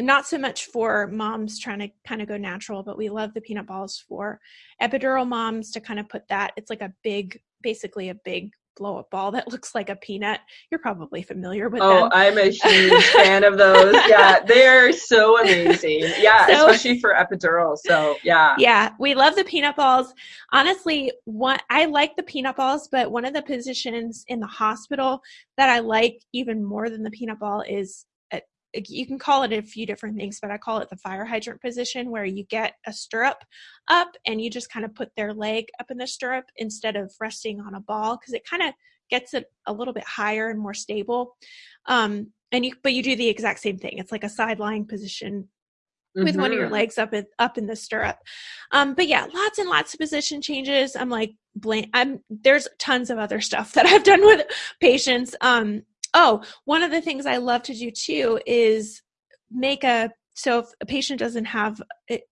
[0.00, 3.40] not so much for moms trying to kind of go natural, but we love the
[3.40, 4.40] peanut balls for
[4.82, 6.52] epidural moms to kind of put that.
[6.56, 10.40] It's like a big, basically a big blow up ball that looks like a peanut.
[10.70, 12.10] You're probably familiar with oh, them.
[12.12, 13.94] I'm a huge fan of those.
[14.08, 16.12] Yeah, they're so amazing.
[16.18, 17.76] Yeah, so, especially for epidural.
[17.78, 18.54] So yeah.
[18.58, 20.12] Yeah, we love the peanut balls.
[20.52, 25.20] Honestly, one I like the peanut balls, but one of the positions in the hospital
[25.56, 28.06] that I like even more than the peanut ball is
[28.74, 31.60] you can call it a few different things, but I call it the fire hydrant
[31.60, 33.44] position where you get a stirrup
[33.88, 37.12] up and you just kind of put their leg up in the stirrup instead of
[37.20, 38.74] resting on a ball because it kind of
[39.10, 41.36] gets it a little bit higher and more stable.
[41.86, 43.98] Um, and you, but you do the exact same thing.
[43.98, 45.48] It's like a side lying position
[46.14, 46.40] with mm-hmm.
[46.40, 46.74] one of your mm-hmm.
[46.74, 48.18] legs up in, up in the stirrup.
[48.70, 50.96] Um, but yeah, lots and lots of position changes.
[50.96, 51.90] I'm like, blank.
[51.92, 54.46] I'm there's tons of other stuff that I've done with
[54.80, 55.34] patients.
[55.40, 55.82] Um,
[56.14, 59.02] Oh, one of the things I love to do too is
[59.50, 61.80] make a so if a patient doesn't have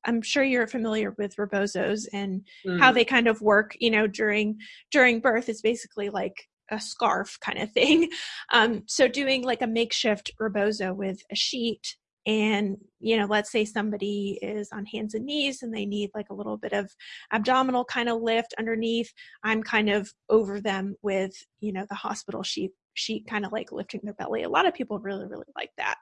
[0.05, 2.81] i'm sure you're familiar with rebozos and mm.
[2.81, 4.59] how they kind of work you know during
[4.91, 6.35] during birth is basically like
[6.71, 8.09] a scarf kind of thing
[8.53, 13.65] um, so doing like a makeshift rebozo with a sheet and you know let's say
[13.65, 16.91] somebody is on hands and knees and they need like a little bit of
[17.33, 22.43] abdominal kind of lift underneath i'm kind of over them with you know the hospital
[22.43, 24.43] sheet sheet kind of like lifting their belly.
[24.43, 25.97] A lot of people really, really like that.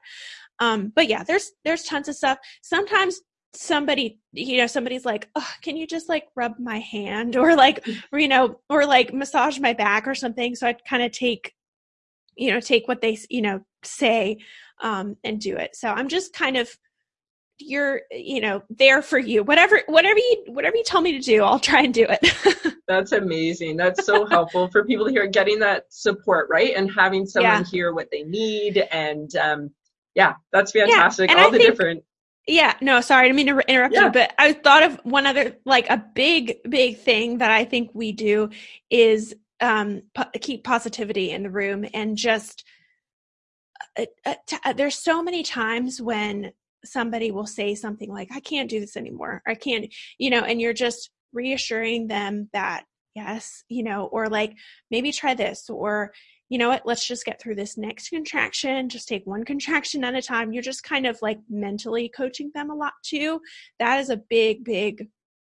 [0.58, 2.38] Um, but yeah, there's there's tons of stuff.
[2.62, 3.20] Sometimes
[3.52, 7.86] somebody you know somebody's like oh, can you just like rub my hand or like
[8.12, 11.52] or, you know or like massage my back or something so i kind of take
[12.36, 14.38] you know take what they you know say
[14.82, 16.70] um and do it so i'm just kind of
[17.58, 21.42] you're you know there for you whatever whatever you whatever you tell me to do
[21.42, 25.60] i'll try and do it that's amazing that's so helpful for people to hear getting
[25.60, 27.64] that support right and having someone yeah.
[27.64, 29.70] hear what they need and um
[30.16, 31.36] yeah that's fantastic yeah.
[31.36, 32.04] all I the think, different
[32.48, 34.06] yeah no sorry i didn't mean to interrupt yeah.
[34.06, 37.90] you but i thought of one other like a big big thing that i think
[37.94, 38.50] we do
[38.90, 42.64] is um po- keep positivity in the room and just
[43.96, 46.50] uh, uh, t- uh, there's so many times when
[46.84, 50.60] somebody will say something like i can't do this anymore i can't you know and
[50.60, 52.84] you're just reassuring them that
[53.16, 54.54] yes you know or like
[54.90, 56.12] maybe try this or
[56.50, 56.82] you know what?
[56.84, 58.88] Let's just get through this next contraction.
[58.88, 60.52] Just take one contraction at a time.
[60.52, 63.40] You're just kind of like mentally coaching them a lot too.
[63.78, 65.08] That is a big big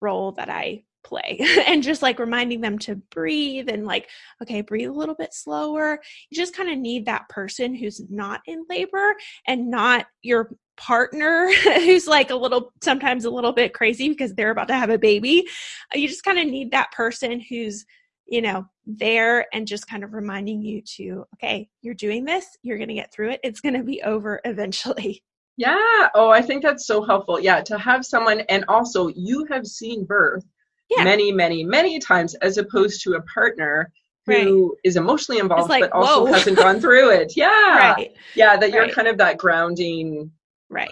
[0.04, 4.10] role that i play and just like reminding them to breathe and like
[4.42, 6.00] okay breathe a little bit slower.
[6.30, 9.16] You just kind of need that person who's not in labor
[9.48, 14.52] and not your partner who's like a little sometimes a little bit crazy because they're
[14.52, 15.46] about to have a baby.
[15.94, 17.86] Uh, you just kind of need that person who's
[18.26, 22.78] you know there and just kind of reminding you to okay you're doing this you're
[22.78, 25.24] going to get through it it's going to be over eventually.
[25.58, 27.40] Yeah oh i think that's so helpful.
[27.40, 30.46] Yeah to have someone and also you have seen birth
[30.90, 31.04] yeah.
[31.04, 33.92] many, many, many times, as opposed to a partner
[34.26, 34.80] who right.
[34.84, 36.32] is emotionally involved like, but also whoa.
[36.32, 37.34] hasn't gone through it.
[37.38, 37.94] Yeah.
[37.94, 38.12] Right.
[38.36, 38.94] Yeah, that you're right.
[38.94, 40.32] kind of that grounding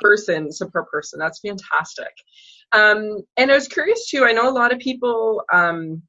[0.02, 1.20] person, support person.
[1.20, 2.12] That's fantastic.
[2.74, 6.02] Um, and I was curious too, I know a lot of people um,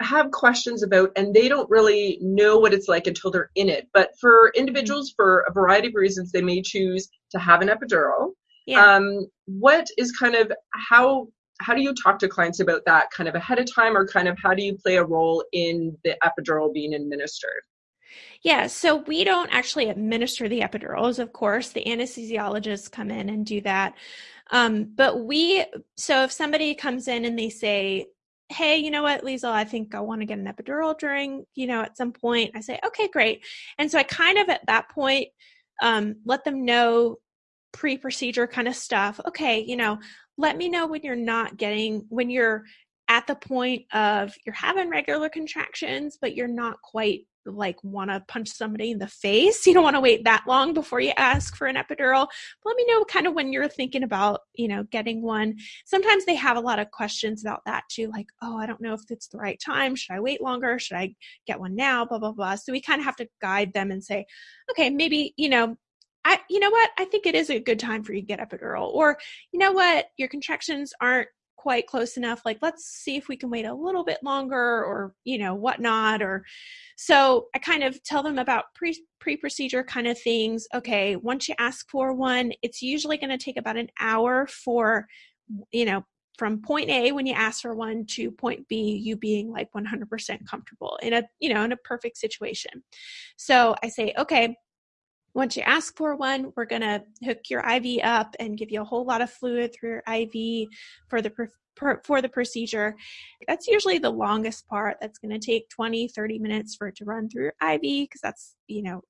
[0.00, 3.88] have questions about and they don't really know what it's like until they're in it.
[3.92, 5.22] But for individuals, mm-hmm.
[5.22, 8.30] for a variety of reasons, they may choose to have an epidural.
[8.66, 8.84] Yeah.
[8.84, 10.52] Um, what is kind of
[10.88, 11.28] how
[11.60, 14.28] how do you talk to clients about that kind of ahead of time or kind
[14.28, 17.62] of how do you play a role in the epidural being administered
[18.42, 21.70] yeah, so we don't actually administer the epidurals, of course.
[21.70, 23.94] The anesthesiologists come in and do that.
[24.50, 25.64] Um, but we,
[25.96, 28.06] so if somebody comes in and they say,
[28.48, 31.66] hey, you know what, Liesel, I think I want to get an epidural during, you
[31.66, 33.44] know, at some point, I say, okay, great.
[33.78, 35.28] And so I kind of at that point
[35.82, 37.18] um, let them know
[37.72, 39.20] pre procedure kind of stuff.
[39.28, 39.98] Okay, you know,
[40.36, 42.64] let me know when you're not getting when you're
[43.08, 48.22] at the point of you're having regular contractions, but you're not quite like want to
[48.28, 49.66] punch somebody in the face.
[49.70, 52.26] You don't want to wait that long before you ask for an epidural.
[52.62, 55.56] But let me know kind of when you're thinking about, you know, getting one.
[55.86, 58.94] Sometimes they have a lot of questions about that too, like, oh, I don't know
[58.94, 59.94] if it's the right time.
[59.94, 60.78] Should I wait longer?
[60.78, 61.14] Should I
[61.46, 62.04] get one now?
[62.04, 62.56] Blah, blah, blah.
[62.56, 64.26] So we kind of have to guide them and say,
[64.70, 65.76] okay, maybe, you know,
[66.24, 66.90] I, you know what?
[66.98, 68.92] I think it is a good time for you to get epidural.
[68.92, 69.18] Or,
[69.52, 70.06] you know what?
[70.16, 74.02] Your contractions aren't quite close enough like let's see if we can wait a little
[74.02, 76.42] bit longer or you know whatnot or
[76.96, 81.50] so i kind of tell them about pre pre procedure kind of things okay once
[81.50, 85.06] you ask for one it's usually going to take about an hour for
[85.70, 86.02] you know
[86.40, 90.46] from point A when you ask for one to point B, you being like 100%
[90.48, 92.82] comfortable in a, you know, in a perfect situation.
[93.36, 94.56] So I say, okay,
[95.34, 98.80] once you ask for one, we're going to hook your IV up and give you
[98.80, 100.68] a whole lot of fluid through your IV
[101.08, 101.32] for the
[102.04, 102.94] for the procedure.
[103.48, 104.98] That's usually the longest part.
[105.00, 108.20] That's going to take 20, 30 minutes for it to run through your IV because
[108.20, 109.02] that's, you know,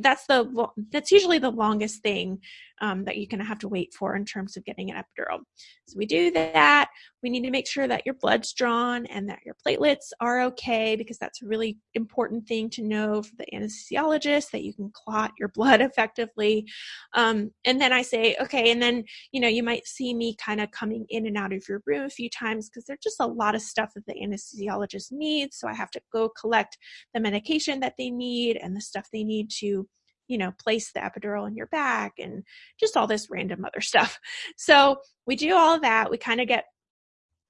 [0.00, 2.40] that's the that's usually the longest thing
[2.82, 5.38] um, that you're going to have to wait for in terms of getting an epidural.
[5.86, 6.90] So we do that.
[7.22, 10.96] We need to make sure that your blood's drawn and that your platelets are okay
[10.96, 15.30] because that's a really important thing to know for the anesthesiologist that you can clot
[15.38, 16.66] your blood effectively.
[17.14, 20.60] Um, and then I say, okay, and then you know you might see me kind
[20.60, 23.26] of coming in and out of your room a few times because there's just a
[23.26, 25.56] lot of stuff that the anesthesiologist needs.
[25.58, 26.76] So I have to go collect
[27.14, 29.88] the medication that they need and the stuff they need to
[30.28, 32.42] you know, place the epidural in your back and
[32.80, 34.18] just all this random other stuff.
[34.56, 34.96] So
[35.26, 36.10] we do all that.
[36.10, 36.64] We kind of get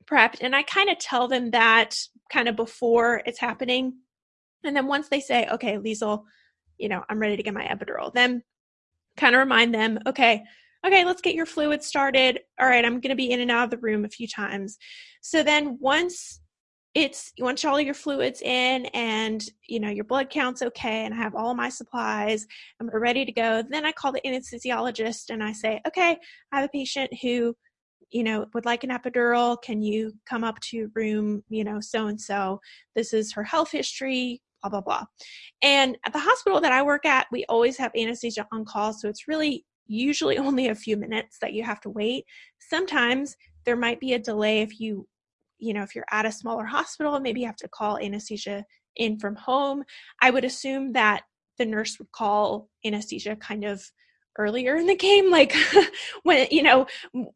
[0.05, 1.97] prepped and I kind of tell them that
[2.31, 3.95] kind of before it's happening.
[4.64, 6.25] And then once they say, okay, Liesel,
[6.79, 8.43] you know, I'm ready to get my epidural, then
[9.16, 10.43] kind of remind them, okay,
[10.85, 12.41] okay, let's get your fluid started.
[12.61, 14.79] All right, I'm going to be in and out of the room a few times.
[15.20, 16.41] So then once
[16.95, 21.14] it's you want all your fluids in and you know your blood count's okay and
[21.14, 22.47] i have all my supplies
[22.78, 23.62] and we're ready to go.
[23.68, 26.18] Then i call the anesthesiologist and i say okay
[26.53, 27.55] i have a patient who
[28.11, 29.61] you know would like an epidural.
[29.62, 32.61] Can you come up to room you know so and so?
[32.95, 35.05] This is her health history blah blah blah.
[35.62, 39.09] And at the hospital that i work at we always have anesthesia on call so
[39.09, 42.24] it's really usually only a few minutes that you have to wait.
[42.59, 43.34] Sometimes
[43.64, 45.07] there might be a delay if you
[45.63, 48.65] you know if you're at a smaller hospital maybe you have to call anesthesia
[48.97, 49.85] in from home.
[50.21, 51.23] I would assume that
[51.59, 53.85] the nurse would call anesthesia kind of
[54.39, 55.55] earlier in the game like
[56.23, 56.87] when you know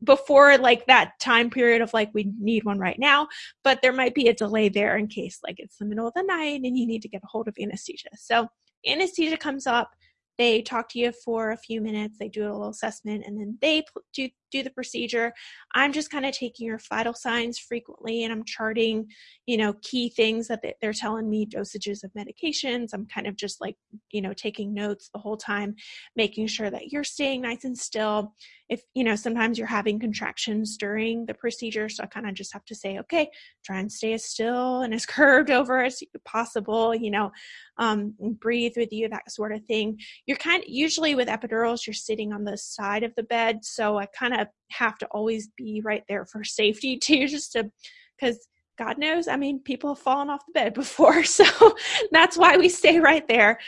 [0.03, 3.29] before like that time period of like we need one right now.
[3.64, 6.22] But there might be a delay there in case like it's the middle of the
[6.22, 8.09] night and you need to get a hold of anesthesia.
[8.16, 8.49] So
[8.87, 9.91] anesthesia comes up.
[10.39, 12.18] They talk to you for a few minutes.
[12.18, 15.32] They do a little assessment and then they do, do the procedure.
[15.74, 19.07] I'm just kind of taking your vital signs frequently and i'm charting
[19.46, 22.90] you know key things that they're telling me dosages of medications.
[22.92, 23.76] I'm kind of just like
[24.11, 25.74] you know taking notes the whole time
[26.16, 28.34] making sure that you're staying nice and still.
[28.68, 32.52] If you know sometimes you're having contractions during the procedure so i kind of just
[32.52, 33.30] have to say okay
[33.64, 37.30] try and stay as still and as curved over as possible you know
[37.78, 40.00] um, breathe with you that sort of thing.
[40.26, 43.98] You're kind of usually with epidurals you're sitting on the side of the bed so
[43.98, 47.70] i kind of have to always be right there for safety too just to
[48.18, 48.38] because
[48.78, 51.24] God knows, I mean, people have fallen off the bed before.
[51.24, 51.44] So
[52.12, 53.59] that's why we stay right there.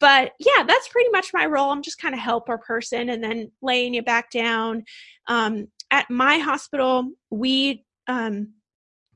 [0.00, 1.70] But yeah, that's pretty much my role.
[1.70, 4.84] I'm just kind of helper person and then laying you back down.
[5.26, 8.54] Um, at my hospital, we um,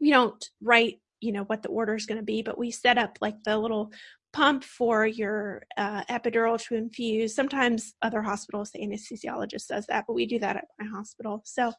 [0.01, 2.99] we don't write, you know, what the order is going to be, but we set
[2.99, 3.93] up like the little
[4.33, 7.35] pump for your uh, epidural to infuse.
[7.35, 11.43] Sometimes other hospitals, the anesthesiologist does that, but we do that at my hospital.
[11.45, 11.73] So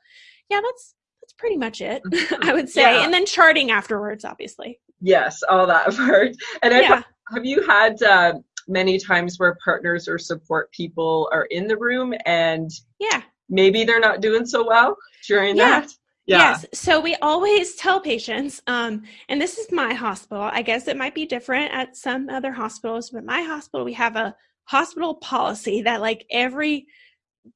[0.49, 2.43] yeah, that's that's pretty much it, mm-hmm.
[2.49, 2.81] I would say.
[2.81, 3.03] Yeah.
[3.05, 4.79] And then charting afterwards, obviously.
[5.01, 6.31] Yes, all that part.
[6.61, 7.03] And yeah.
[7.33, 8.33] have you had uh,
[8.67, 13.99] many times where partners or support people are in the room and yeah, maybe they're
[13.99, 14.97] not doing so well
[15.27, 15.81] during yeah.
[15.81, 15.91] that?
[16.26, 16.38] Yeah.
[16.38, 16.65] Yes.
[16.74, 20.43] So we always tell patients, um, and this is my hospital.
[20.43, 24.15] I guess it might be different at some other hospitals, but my hospital, we have
[24.15, 24.34] a
[24.65, 26.88] hospital policy that like every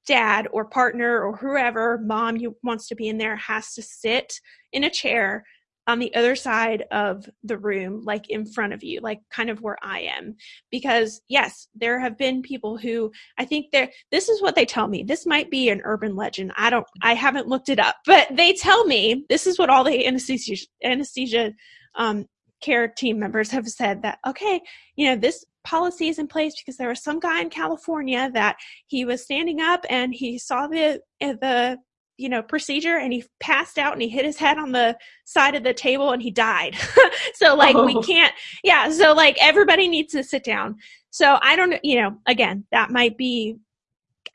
[0.05, 4.39] dad or partner or whoever mom you wants to be in there has to sit
[4.73, 5.45] in a chair
[5.87, 9.61] on the other side of the room, like in front of you, like kind of
[9.61, 10.35] where I am.
[10.69, 14.87] Because yes, there have been people who I think they're, this is what they tell
[14.87, 15.03] me.
[15.03, 16.51] This might be an urban legend.
[16.57, 19.83] I don't, I haven't looked it up, but they tell me this is what all
[19.83, 21.53] the anesthesia, anesthesia,
[21.95, 22.25] um,
[22.61, 24.59] care team members have said that, okay,
[24.95, 28.55] you know, this policy is in place because there was some guy in California that
[28.87, 31.77] he was standing up and he saw the, the
[32.17, 35.55] you know, procedure and he passed out and he hit his head on the side
[35.55, 36.75] of the table and he died.
[37.35, 37.85] so like oh.
[37.85, 38.89] we can't, yeah.
[38.89, 40.77] So like everybody needs to sit down.
[41.09, 43.57] So I don't, you know, again, that might be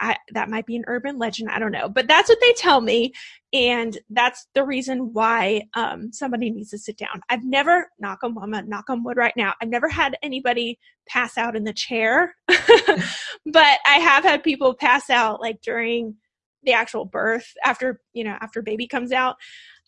[0.01, 1.49] I, that might be an urban legend.
[1.49, 3.13] I don't know, but that's what they tell me,
[3.53, 7.21] and that's the reason why um, somebody needs to sit down.
[7.29, 9.55] I've never knock on I'm knock on wood right now.
[9.61, 10.79] I've never had anybody
[11.09, 16.17] pass out in the chair, but I have had people pass out like during
[16.65, 19.37] the actual birth after you know after baby comes out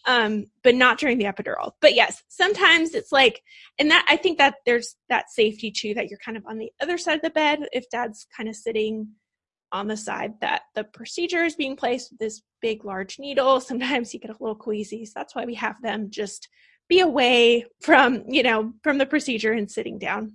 [0.06, 3.42] um but not during the epidural but yes sometimes it's like
[3.78, 6.70] and that i think that there's that safety too that you're kind of on the
[6.80, 9.08] other side of the bed if dad's kind of sitting
[9.74, 13.60] on the side that the procedure is being placed with this big, large needle.
[13.60, 15.04] Sometimes you get a little queasy.
[15.04, 16.48] So that's why we have them just
[16.88, 20.34] be away from, you know, from the procedure and sitting down.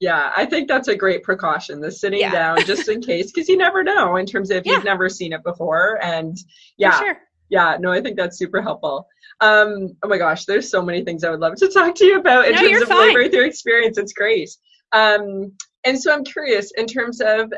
[0.00, 2.30] Yeah, I think that's a great precaution, the sitting yeah.
[2.30, 4.74] down just in case, because you never know in terms of yeah.
[4.74, 5.98] you've never seen it before.
[6.02, 6.36] And
[6.76, 7.18] yeah, sure.
[7.48, 9.08] yeah, no, I think that's super helpful.
[9.40, 12.18] Um, oh my gosh, there's so many things I would love to talk to you
[12.18, 13.08] about in no, terms of fine.
[13.08, 13.98] labor through experience.
[13.98, 14.50] It's great.
[14.92, 15.52] Um,
[15.84, 17.52] and so I'm curious in terms of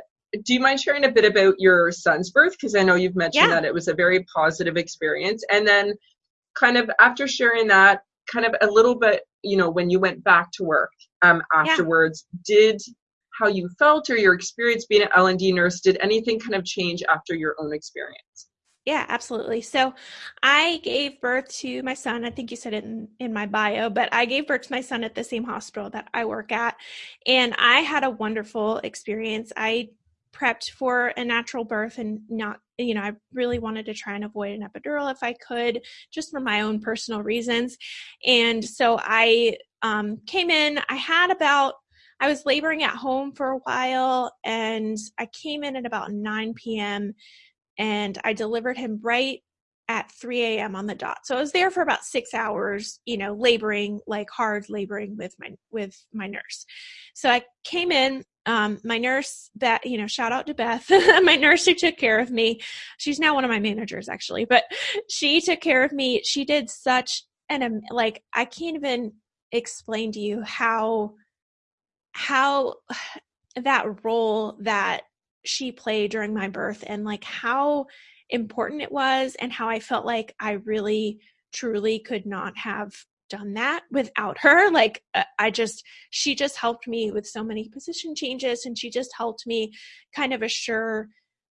[0.44, 2.52] do you mind sharing a bit about your son's birth?
[2.52, 3.54] Because I know you've mentioned yeah.
[3.54, 5.44] that it was a very positive experience.
[5.50, 5.94] And then,
[6.54, 10.22] kind of after sharing that, kind of a little bit, you know, when you went
[10.22, 12.38] back to work um, afterwards, yeah.
[12.46, 12.82] did
[13.38, 17.02] how you felt or your experience being an L&D nurse, did anything kind of change
[17.08, 18.48] after your own experience?
[18.86, 19.60] Yeah, absolutely.
[19.60, 19.94] So
[20.42, 22.24] I gave birth to my son.
[22.24, 24.80] I think you said it in, in my bio, but I gave birth to my
[24.80, 26.76] son at the same hospital that I work at.
[27.26, 29.52] And I had a wonderful experience.
[29.56, 29.90] I
[30.32, 34.24] prepped for a natural birth and not you know i really wanted to try and
[34.24, 35.80] avoid an epidural if i could
[36.12, 37.76] just for my own personal reasons
[38.24, 41.74] and so i um, came in i had about
[42.20, 46.54] i was laboring at home for a while and i came in at about 9
[46.54, 47.14] p.m
[47.78, 49.40] and i delivered him right
[49.90, 51.18] at 3 a.m on the dot.
[51.24, 55.34] So i was there for about six hours you know laboring like hard laboring with
[55.40, 56.64] my with my nurse.
[57.14, 60.88] So i came in um, my nurse that you know shout out to beth.
[61.22, 62.60] My nurse who took care of me.
[62.96, 64.64] She's now one of my managers actually but
[65.10, 66.22] she took care of me.
[66.24, 69.12] She did such an like i can't even
[69.52, 71.14] explain to you how
[72.12, 72.74] how
[73.56, 75.02] that role that
[75.44, 77.86] she played during my birth and like how
[78.28, 81.18] important it was and how i felt like i really
[81.52, 82.92] truly could not have
[83.28, 87.68] done that without her like uh, i just she just helped me with so many
[87.68, 89.72] position changes and she just helped me
[90.14, 91.08] kind of assure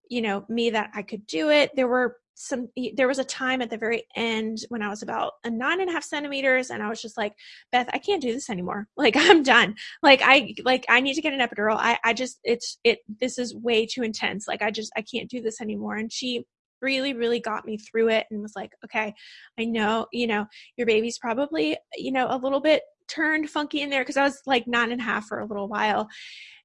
[0.10, 1.72] you know me that i could do it.
[1.76, 5.34] There were some there was a time at the very end when i was about
[5.44, 7.34] a nine and a half centimeters and i was just like
[7.74, 8.88] beth i can't do this anymore.
[8.98, 9.76] Like i'm done.
[10.04, 11.78] Like i like i need to get an epidural.
[11.78, 14.48] I i just it's it this is way too intense.
[14.48, 15.96] Like i just i can't do this anymore.
[15.96, 16.46] And she
[16.82, 19.14] really really got me through it and was like okay
[19.60, 20.46] i know you know
[20.78, 24.40] your baby's probably you know a little bit turned funky in there because i was
[24.46, 26.08] like nine and a half for a little while.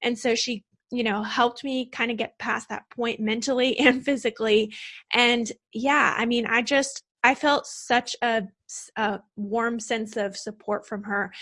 [0.03, 4.05] And so she you know helped me kind of get past that point mentally and
[4.05, 4.72] physically.
[5.12, 8.45] And yeah i mean i just i felt such a,
[8.97, 11.32] a warm sense of support from her.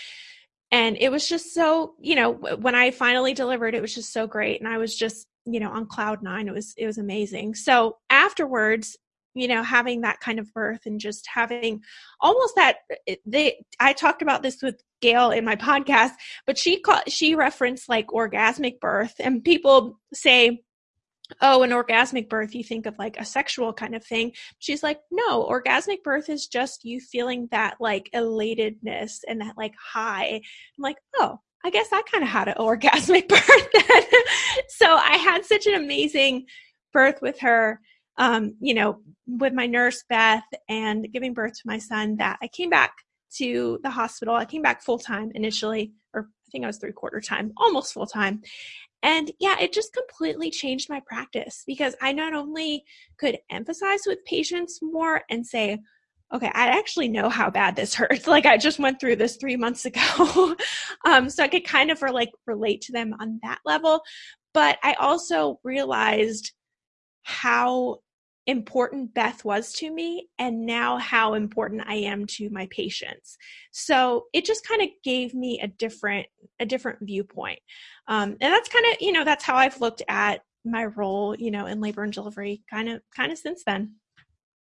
[0.71, 4.25] And it was just so you know when i finally delivered it was just so
[4.27, 7.55] great and i was just you know on cloud nine it was it was amazing.
[7.55, 8.97] So afterwards
[9.35, 11.81] you know having that kind of birth and just having
[12.21, 16.11] almost that eh, eh, they i talked about this with in my podcast
[16.45, 20.61] but she called she referenced like orgasmic birth and people say
[21.41, 24.99] oh an orgasmic birth you think of like a sexual kind of thing she's like
[25.11, 30.81] no orgasmic birth is just you feeling that like elatedness and that like high i'm
[30.81, 34.03] like oh I guess I kind of had an orgasmic birth then.
[34.67, 36.45] so I had such an amazing
[36.91, 37.79] birth with her,
[38.17, 42.47] um, you know, with my nurse, Beth, and giving birth to my son that I
[42.47, 42.93] came back
[43.37, 44.35] to the hospital.
[44.35, 47.93] I came back full time initially, or I think I was three quarter time, almost
[47.93, 48.41] full time.
[49.01, 52.85] And yeah, it just completely changed my practice because I not only
[53.17, 55.79] could emphasize with patients more and say,
[56.33, 58.27] okay, I actually know how bad this hurts.
[58.27, 60.55] Like I just went through this three months ago.
[61.05, 64.01] um, so I could kind of like relate to them on that level.
[64.53, 66.53] But I also realized
[67.23, 67.99] how
[68.45, 73.37] important Beth was to me and now how important I am to my patients.
[73.71, 76.27] So it just kind of gave me a different
[76.59, 77.59] a different viewpoint.
[78.07, 81.51] Um, and that's kind of, you know, that's how I've looked at my role, you
[81.51, 83.95] know, in labor and delivery kind of kind of since then.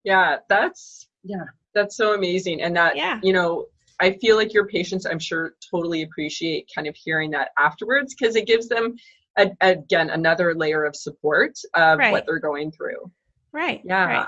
[0.03, 2.61] Yeah, that's yeah, that's so amazing.
[2.61, 3.19] And that, yeah.
[3.23, 3.65] you know,
[3.99, 8.35] I feel like your patients, I'm sure, totally appreciate kind of hearing that afterwards because
[8.35, 8.95] it gives them,
[9.37, 12.11] a, again, another layer of support of right.
[12.11, 13.11] what they're going through.
[13.55, 13.81] Right.
[13.85, 14.05] Yeah.
[14.05, 14.27] Right.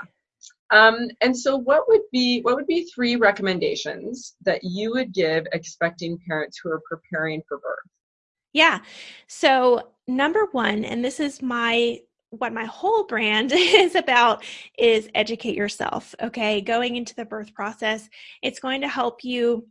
[0.70, 5.46] Um, and so, what would be what would be three recommendations that you would give
[5.52, 7.90] expecting parents who are preparing for birth?
[8.54, 8.80] Yeah.
[9.26, 12.00] So, number one, and this is my
[12.30, 14.42] what my whole brand is about
[14.78, 16.14] is educate yourself.
[16.22, 16.62] Okay.
[16.62, 18.08] Going into the birth process,
[18.42, 19.66] it's going to help you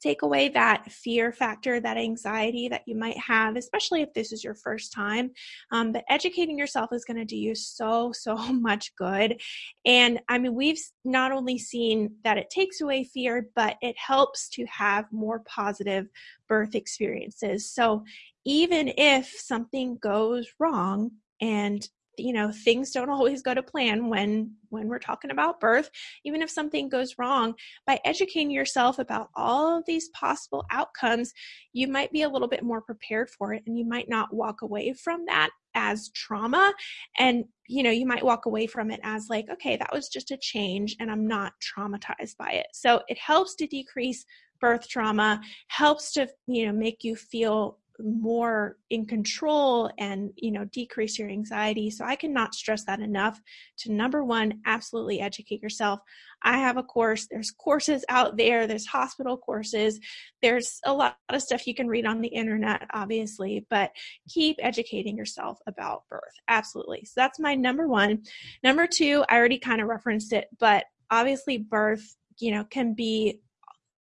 [0.00, 4.44] take away that fear factor, that anxiety that you might have, especially if this is
[4.44, 5.30] your first time.
[5.72, 9.40] Um, but educating yourself is going to do you so, so much good.
[9.84, 14.48] And I mean, we've not only seen that it takes away fear, but it helps
[14.50, 16.06] to have more positive
[16.48, 17.70] birth experiences.
[17.70, 18.04] So
[18.44, 21.86] even if something goes wrong, and
[22.18, 25.90] you know things don't always go to plan when when we're talking about birth
[26.24, 27.54] even if something goes wrong.
[27.86, 31.32] By educating yourself about all of these possible outcomes
[31.72, 34.62] you might be a little bit more prepared for it and you might not walk
[34.62, 36.72] away from that as trauma.
[37.18, 40.30] And you know you might walk away from it as like okay that was just
[40.30, 42.66] a change and i'm not traumatized by it.
[42.72, 44.24] So it helps to decrease
[44.60, 50.64] birth trauma helps to you know make you feel more in control and you know
[50.66, 51.90] decrease your anxiety.
[51.90, 53.40] So i cannot stress that enough
[53.78, 56.00] to number one absolutely educate yourself.
[56.42, 59.98] I have a course there's courses out there there's hospital courses
[60.40, 63.90] there's a lot of stuff you can read on the internet obviously but
[64.28, 67.04] keep educating yourself about birth absolutely.
[67.04, 68.22] So that's my number one.
[68.62, 73.40] Number two i already kind of referenced it but obviously birth you know can be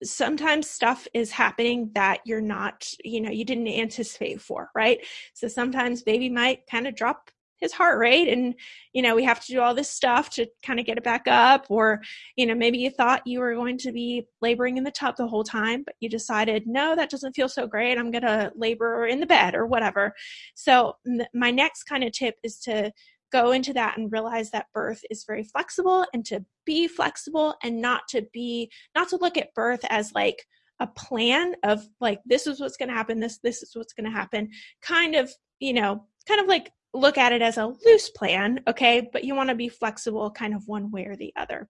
[0.02, 5.04] sometimes stuff is happening that you're not you know you didn't anticipate for right?
[5.34, 7.30] So sometimes baby might kind of drop
[7.60, 8.54] his heart rate and
[8.92, 11.24] you know we have to do all this stuff to kind of get it back
[11.26, 12.00] up or
[12.36, 15.26] you know maybe you thought you were going to be laboring in the tub the
[15.26, 17.98] whole time but you decided no that doesn't feel so great.
[17.98, 20.14] I'm going to labor in the bed or whatever.
[20.54, 20.96] So
[21.34, 22.92] my next kind of tip is to
[23.32, 27.80] go into that and realize that birth is very flexible and to be flexible and
[27.80, 30.44] not to be not to look at birth as like
[30.80, 34.04] a plan of like this is what's going to happen this this is what's going
[34.04, 34.48] to happen.
[34.82, 39.08] Kind of you know kind of like look at it as a loose plan okay?
[39.12, 41.68] But you want to be flexible kind of one way or the other.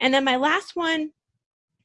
[0.00, 1.10] And then my last one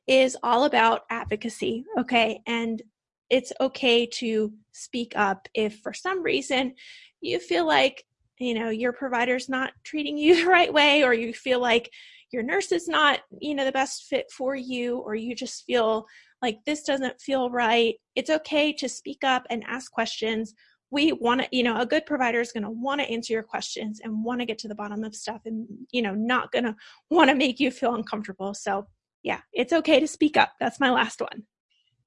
[0.07, 2.41] is all about advocacy okay?
[2.45, 2.81] And
[3.29, 6.73] it's okay to speak up if for some reason
[7.21, 8.03] you feel like
[8.39, 11.89] you know your provider's not treating you the right way or you feel like
[12.31, 16.05] your nurse is not you know the best fit for you or you just feel
[16.41, 20.53] like this doesn't feel right it's okay to speak up and ask questions.
[20.91, 23.43] We want to you know a good provider is going to want to answer your
[23.43, 26.63] questions and want to get to the bottom of stuff and you know not going
[26.69, 26.75] to
[27.09, 28.53] want to make you feel uncomfortable.
[28.53, 28.87] So
[29.23, 30.53] yeah it's okay to speak up.
[30.59, 31.43] That's my last one.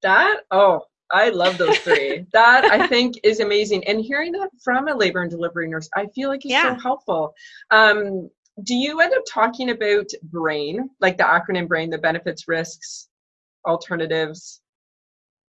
[0.03, 2.27] That oh I love those three.
[2.33, 3.87] that I think is amazing.
[3.87, 6.75] And hearing that from a labor and delivery nurse, I feel like it's yeah.
[6.75, 7.35] so helpful.
[7.71, 8.31] Um,
[8.63, 13.09] do you end up talking about BRAIN, like the acronym BRAIN, the benefits, risks,
[13.67, 14.61] alternatives?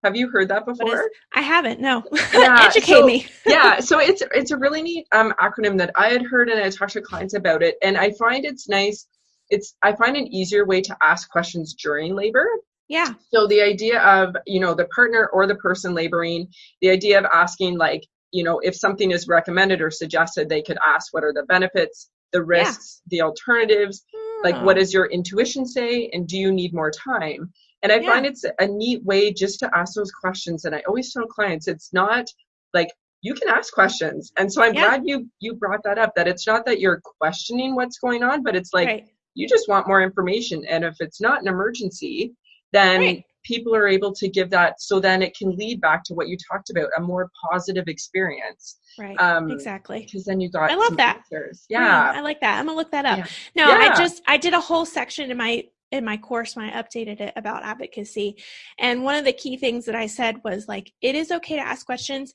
[0.04, 1.02] Have you heard that before?
[1.02, 1.80] Is, I haven't.
[1.80, 2.04] No.
[2.32, 3.26] Yeah, Educate so, me.
[3.46, 6.70] yeah, so it's it's a really neat um, acronym that I had heard, and I
[6.70, 9.06] talked to clients about it, and I find it's nice.
[9.50, 12.46] It's I find an easier way to ask questions during labor
[12.88, 13.12] yeah.
[13.32, 16.48] So the idea of, you know, the partner or the person laboring,
[16.80, 20.78] the idea of asking like, you know, if something is recommended or suggested, they could
[20.86, 23.18] ask what are the benefits, the risks, yeah.
[23.18, 24.04] the alternatives,
[24.42, 24.80] like what hmm.
[24.80, 27.52] does your intuition say and do you need more time?
[27.82, 28.10] And I yeah.
[28.10, 31.68] find it's a neat way just to ask those questions and I always tell clients
[31.68, 32.26] it's not
[32.74, 32.88] like
[33.20, 34.32] you can ask questions.
[34.36, 34.88] And so I'm yeah.
[34.88, 38.42] glad you you brought that up that it's not that you're questioning what's going on,
[38.42, 39.08] but it's like right.
[39.34, 42.34] you just want more information and if it's not an emergency,
[42.72, 43.24] then right.
[43.44, 46.36] people are able to give that so then it can lead back to what you
[46.50, 50.96] talked about a more positive experience right um, exactly because then you got i love
[50.96, 51.64] that answers.
[51.68, 53.26] yeah i like that i'm gonna look that up yeah.
[53.56, 53.92] no yeah.
[53.92, 57.20] i just i did a whole section in my in my course when I updated
[57.20, 58.36] it about advocacy.
[58.78, 61.66] And one of the key things that I said was like, it is okay to
[61.66, 62.32] ask questions.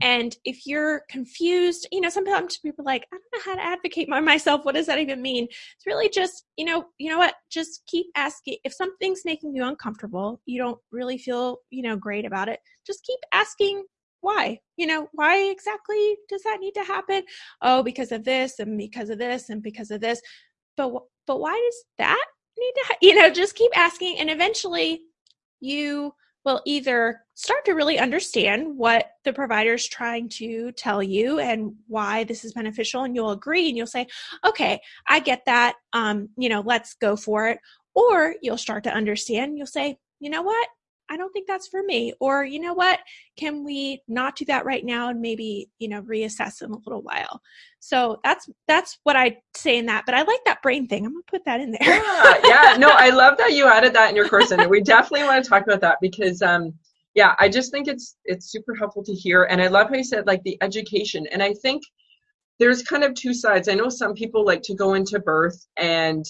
[0.00, 3.64] And if you're confused, you know, sometimes people are like, I don't know how to
[3.64, 4.64] advocate by myself.
[4.64, 5.44] What does that even mean?
[5.44, 7.34] It's really just, you know, you know what?
[7.50, 8.56] Just keep asking.
[8.64, 12.60] If something's making you uncomfortable, you don't really feel, you know, great about it.
[12.86, 13.84] Just keep asking
[14.22, 17.22] why you know why exactly does that need to happen
[17.62, 20.20] oh because of this and because of this and because of this
[20.76, 20.90] but
[21.26, 22.26] but why does that
[22.58, 24.18] need to, you know, just keep asking.
[24.18, 25.02] And eventually
[25.60, 26.12] you
[26.46, 31.74] will either start to really understand what the provider is trying to tell you and
[31.88, 34.06] why this is beneficial and you'll agree and you'll say
[34.46, 37.58] okay i get that um you know let's go for it
[37.94, 40.68] or you'll start to understand you'll say you know what
[41.08, 42.12] I don't think that's for me.
[42.20, 43.00] Or, you know what?
[43.36, 47.02] Can we not do that right now and maybe, you know, reassess in a little
[47.02, 47.40] while?
[47.80, 50.04] So that's that's what I say in that.
[50.06, 51.06] But I like that brain thing.
[51.06, 51.80] I'm gonna put that in there.
[51.82, 52.76] yeah, yeah.
[52.78, 55.48] No, I love that you added that in your course and we definitely want to
[55.48, 56.74] talk about that because um
[57.16, 59.44] yeah, I just think it's it's super helpful to hear.
[59.44, 61.26] And I love how you said like the education.
[61.32, 61.82] And I think
[62.58, 63.68] there's kind of two sides.
[63.68, 66.24] I know some people like to go into birth and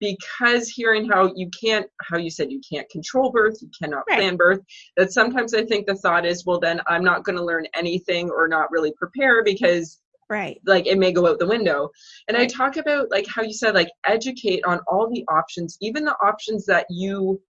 [0.00, 4.18] because hearing how you can't how you said you can't control birth you cannot right.
[4.18, 4.60] plan birth
[4.96, 8.30] that sometimes i think the thought is well then i'm not going to learn anything
[8.30, 11.88] or not really prepare because right like it may go out the window
[12.28, 12.50] and right.
[12.50, 16.16] i talk about like how you said like educate on all the options even the
[16.22, 17.40] options that you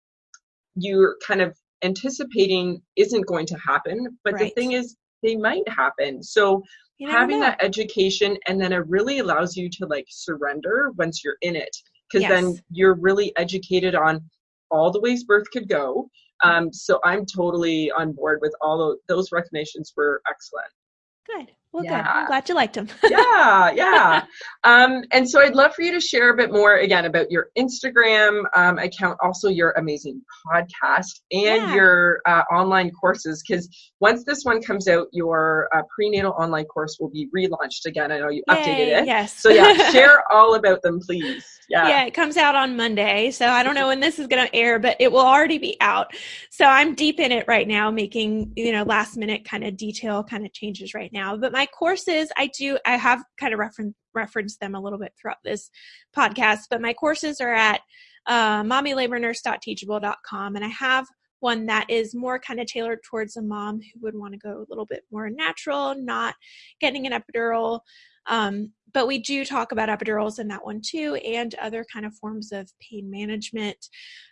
[0.77, 4.55] you're kind of anticipating isn't going to happen but right.
[4.55, 6.63] the thing is they might happen so
[7.09, 7.47] having know.
[7.47, 11.77] that education and then it really allows you to like surrender once you're in it
[12.09, 12.31] because yes.
[12.31, 14.21] then you're really educated on
[14.71, 16.09] all the ways birth could go.
[16.43, 20.69] Um, so I'm totally on board with all of those recommendations were excellent.
[21.27, 21.53] Good.
[21.77, 22.03] Well, yeah.
[22.03, 22.09] good.
[22.09, 22.89] I'm glad you liked them.
[23.07, 24.25] yeah, yeah.
[24.65, 27.49] Um, and so I'd love for you to share a bit more again about your
[27.59, 31.75] Instagram um, account, also your amazing podcast and yeah.
[31.75, 33.45] your uh, online courses.
[33.47, 33.69] Because
[34.01, 38.11] once this one comes out, your uh, prenatal online course will be relaunched again.
[38.11, 39.07] I know you Yay, updated it.
[39.07, 39.35] Yes.
[39.35, 41.45] So yeah, share all about them, please.
[41.69, 41.89] Yeah.
[41.89, 43.31] Yeah, it comes out on Monday.
[43.33, 45.77] So I don't know when this is going to air, but it will already be
[45.83, 46.15] out.
[46.49, 50.25] So I'm deep in it right now, making, you know, last minute kind of detail
[50.25, 51.37] kind of changes right now.
[51.37, 55.13] But my courses, I do, I have kind of referenced referenced them a little bit
[55.21, 55.71] throughout this
[56.17, 57.83] podcast, but my courses are at
[58.27, 60.57] uh, mommylabornurse.teachable.com.
[60.57, 61.07] And I have
[61.41, 64.59] one that is more kind of tailored towards a mom who would want to go
[64.59, 66.35] a little bit more natural, not
[66.81, 67.81] getting an epidural.
[68.27, 72.15] Um, but we do talk about epidurals in that one too, and other kind of
[72.15, 73.77] forms of pain management.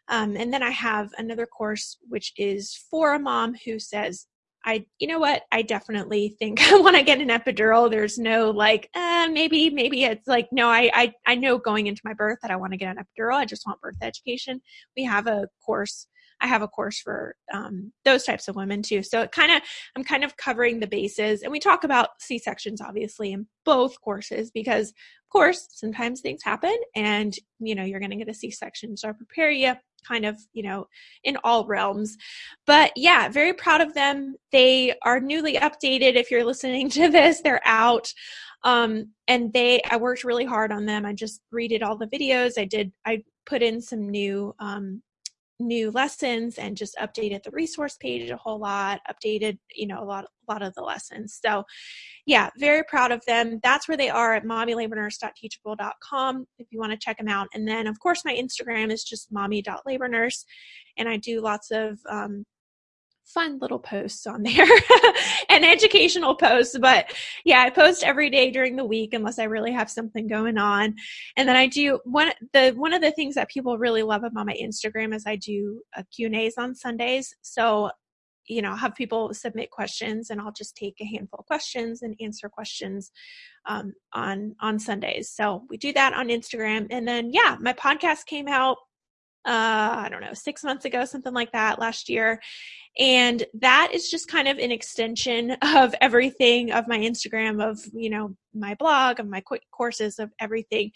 [0.09, 4.27] Um, and then I have another course which is for a mom who says,
[4.65, 5.43] I, you know what?
[5.53, 7.91] I definitely think I want to get an epidural.
[7.91, 12.03] There's no like, uh, maybe, maybe it's like, no, I, I, I know going into
[12.05, 13.37] my birth that I want to get an epidural.
[13.37, 14.61] I just want birth education.
[14.97, 16.07] We have a course.
[16.41, 19.03] I have a course for um, those types of women too.
[19.03, 19.63] So it kind of,
[19.97, 23.99] I'm kind of covering the bases, and we talk about C sections obviously in both
[24.01, 28.35] courses because, of course, sometimes things happen, and you know you're going to get a
[28.35, 28.97] C section.
[28.97, 29.75] So I prepare you
[30.07, 30.87] kind of, you know,
[31.25, 32.17] in all realms.
[32.67, 34.37] But yeah, very proud of them.
[34.53, 36.15] They are newly updated.
[36.15, 38.13] If you're listening to this, they're out.
[38.63, 41.05] Um, and they, I worked really hard on them.
[41.05, 42.59] I just redid all the videos.
[42.59, 45.03] I did, I put in some new, um,
[45.61, 50.05] new lessons and just updated the resource page a whole lot updated you know a
[50.05, 51.39] lot a lot of the lessons.
[51.43, 51.65] So
[52.27, 53.61] yeah very proud of them.
[53.63, 57.49] That's where they are at mommylabornurse.teachable.com if you want to check them out.
[57.55, 60.45] And then of course my instagram is just mommy.labornurse
[60.97, 62.45] and i do lots of um,
[63.25, 64.67] fun little posts on there
[65.49, 67.13] and educational posts but
[67.45, 70.95] yeah i post every day during the week unless i really have something going on.
[71.37, 74.47] And then i do one the one of the things that people really love about
[74.47, 77.35] my instagram is i do uh, q and a's on sundays.
[77.43, 77.91] So
[78.47, 82.15] you know have people submit questions and i'll just take a handful of questions and
[82.21, 83.11] answer questions
[83.67, 85.31] um, on on sundays.
[85.31, 86.87] So we do that on instagram.
[86.91, 88.77] And then yeah my podcast came out
[89.47, 92.41] uh, I don't know, six months ago, something like that last year.
[92.99, 98.11] And that is just kind of an extension of everything of my Instagram, of, you
[98.11, 100.93] know, my blog, of my quick courses, of everything.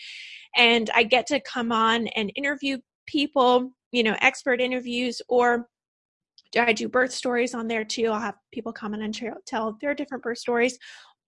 [0.56, 5.68] And I get to come on and interview people, you know, expert interviews, or
[6.58, 8.06] I do birth stories on there too.
[8.06, 10.78] I'll have people come in and tell their different birth stories,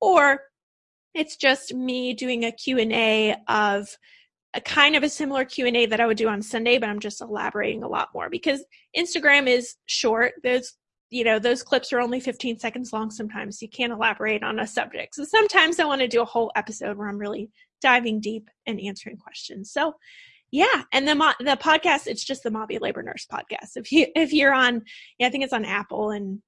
[0.01, 0.41] or
[1.15, 3.89] it's just me doing a Q&A of
[4.55, 7.21] a kind of a similar q&a that i would do on sunday but i'm just
[7.21, 8.65] elaborating a lot more because
[8.97, 10.77] instagram is short there's
[11.11, 14.67] you know those clips are only 15 seconds long sometimes you can't elaborate on a
[14.67, 17.51] subject so sometimes i want to do a whole episode where i'm really
[17.83, 19.95] diving deep and answering questions so
[20.51, 24.33] yeah and the the podcast it's just the mommy labor nurse podcast if you if
[24.33, 24.83] you're on
[25.19, 26.41] yeah, i think it's on apple and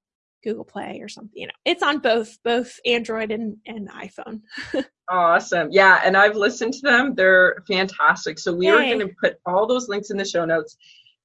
[0.42, 1.40] Google Play or something.
[1.40, 4.40] You know, it's on both both Android and and iPhone.
[5.12, 7.14] awesome, yeah, and I've listened to them.
[7.14, 8.38] They're fantastic.
[8.38, 8.72] So we Yay.
[8.72, 10.76] are going to put all those links in the show notes.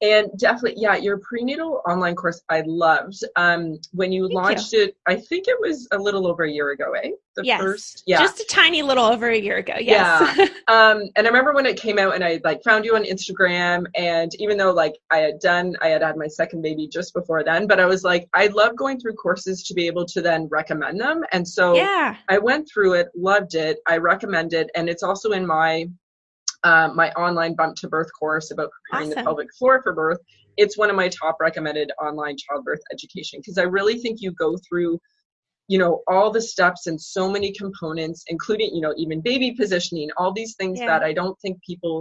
[0.02, 3.20] And definitely, yeah, your prenatal online course I loved.
[3.36, 4.84] Um, when you Thank launched you.
[4.84, 7.12] it, I think it was a little over a year ago, eh?
[7.36, 7.60] The yes.
[7.60, 9.74] first, yeah, just a tiny little over a year ago.
[9.80, 10.38] Yes.
[10.38, 10.45] Yeah.
[10.68, 13.86] um, and I remember when it came out, and I like found you on Instagram,
[13.95, 17.43] and even though like I had done, I had had my second baby just before
[17.43, 20.48] then, but I was like, I love going through courses to be able to then
[20.52, 24.89] recommend them, and so yeah, I went through it, loved it, I recommend it, and
[24.89, 25.88] it's also in my
[26.68, 29.24] uh, my online bump to birth course about preparing Awesome.
[29.24, 30.20] the pelvic floor for birth.
[30.57, 34.57] It's one of my top recommended online childbirth education because I really think you go
[34.68, 34.99] through
[35.70, 40.09] you know all the steps and so many components including you know even baby positioning
[40.18, 40.88] all these things Yeah.
[40.88, 41.95] that i don't think people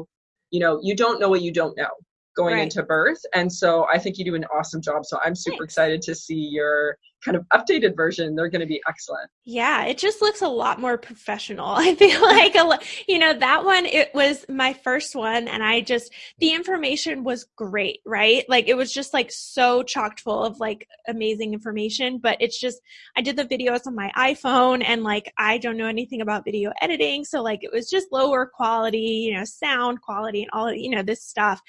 [0.55, 1.91] you know you don't know what you don't know
[2.37, 2.63] going Right.
[2.65, 5.73] into birth and so i think you do an awesome job so i'm super Thanks.
[5.73, 6.97] excited to see your
[7.27, 10.81] kind of updated version they're going to be excellent Yeah, it just looks a lot
[10.81, 11.67] more professional.
[11.77, 15.81] I feel like a you know that one it was my first one and I
[15.81, 18.45] just the information was great, right?
[18.49, 22.81] Like it was just like so chocked full of like amazing information, but it's just
[23.17, 26.73] I did the videos on my iPhone and like I don't know anything about video
[26.81, 30.91] editing, so like it was just lower quality, you know, sound quality and all you
[30.91, 31.61] know this stuff.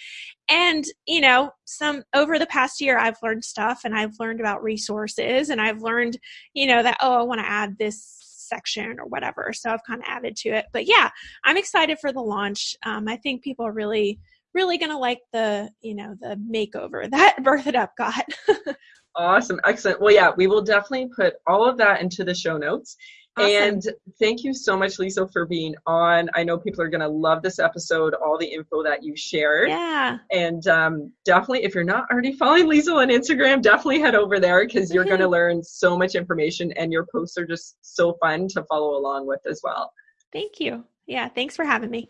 [0.50, 4.64] And, you know, some over the past year I've learned stuff and I've learned about
[4.64, 6.18] resources and I've learned
[6.54, 9.52] you know, that, oh, I want to add this section or whatever.
[9.54, 10.66] So I've kind of added to it.
[10.74, 11.10] But yeah,
[11.44, 12.76] I'm excited for the launch.
[12.86, 14.20] Um, I think people are really,
[14.54, 18.24] really going to like the, you know, the makeover that Birth It Up got.
[19.20, 22.96] awesome excellent well yeah we will definitely put all of that into the show notes
[23.38, 23.50] Awesome.
[23.52, 23.84] and
[24.20, 27.42] thank you so much lisa for being on i know people are going to love
[27.42, 30.18] this episode all the info that you shared yeah.
[30.32, 34.66] And um, definitely, if you're not already following Lisa on Instagram, definitely head over there
[34.66, 38.48] because you're going to learn so much information and your posts are just so fun
[38.50, 39.92] to follow along with as well.
[40.32, 40.84] Thank you.
[41.06, 41.30] Yeah.
[41.30, 42.10] Thanks for having me.